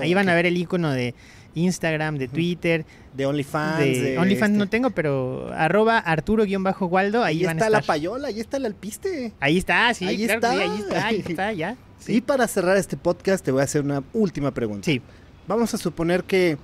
[0.00, 1.14] ahí van a ver el icono de
[1.54, 2.28] Instagram, de.
[2.28, 2.84] Twitter,
[3.14, 3.78] De OnlyFans.
[3.78, 7.78] de de OnlyFans este- no tengo, pero arroba arturo-waldo, ahí, Ahí van está a la
[7.78, 7.94] estar.
[7.96, 9.32] payola, ahí está el alpiste.
[9.40, 10.50] Ahí está, sí, Ahí claro sí, está.
[10.62, 11.76] ahí está, ahí está, ya.
[12.08, 14.84] Y para cerrar este podcast te voy a hacer una última pregunta.
[14.84, 15.00] Sí,
[15.48, 16.56] Vamos a suponer que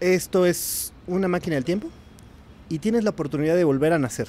[0.00, 1.88] esto es una máquina del tiempo
[2.68, 4.28] y tienes la oportunidad de volver a nacer.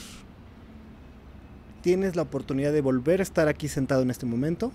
[1.82, 4.72] Tienes la oportunidad de volver a estar aquí sentado en este momento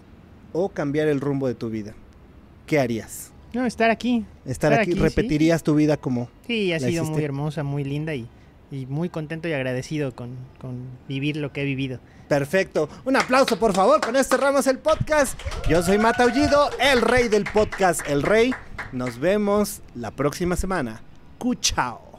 [0.53, 1.95] o cambiar el rumbo de tu vida.
[2.67, 3.33] ¿Qué harías?
[3.53, 4.25] no, estar aquí.
[4.45, 4.99] Estar, Estar aquí, aquí, sí.
[5.01, 6.29] repetirías tu vida como...
[6.47, 7.11] Sí, ha sido hiciste.
[7.11, 8.29] muy hermosa, muy linda y,
[8.71, 11.99] y muy contento y agradecido con, con vivir lo que he vivido.
[12.31, 12.89] Perfecto.
[13.05, 14.01] Un aplauso, por favor.
[14.01, 15.37] Con esto cerramos el podcast.
[15.69, 18.55] Yo soy Mata Ullido, el rey del podcast, el rey.
[18.93, 21.03] Nos vemos la próxima semana.
[21.39, 22.10] Cuchao.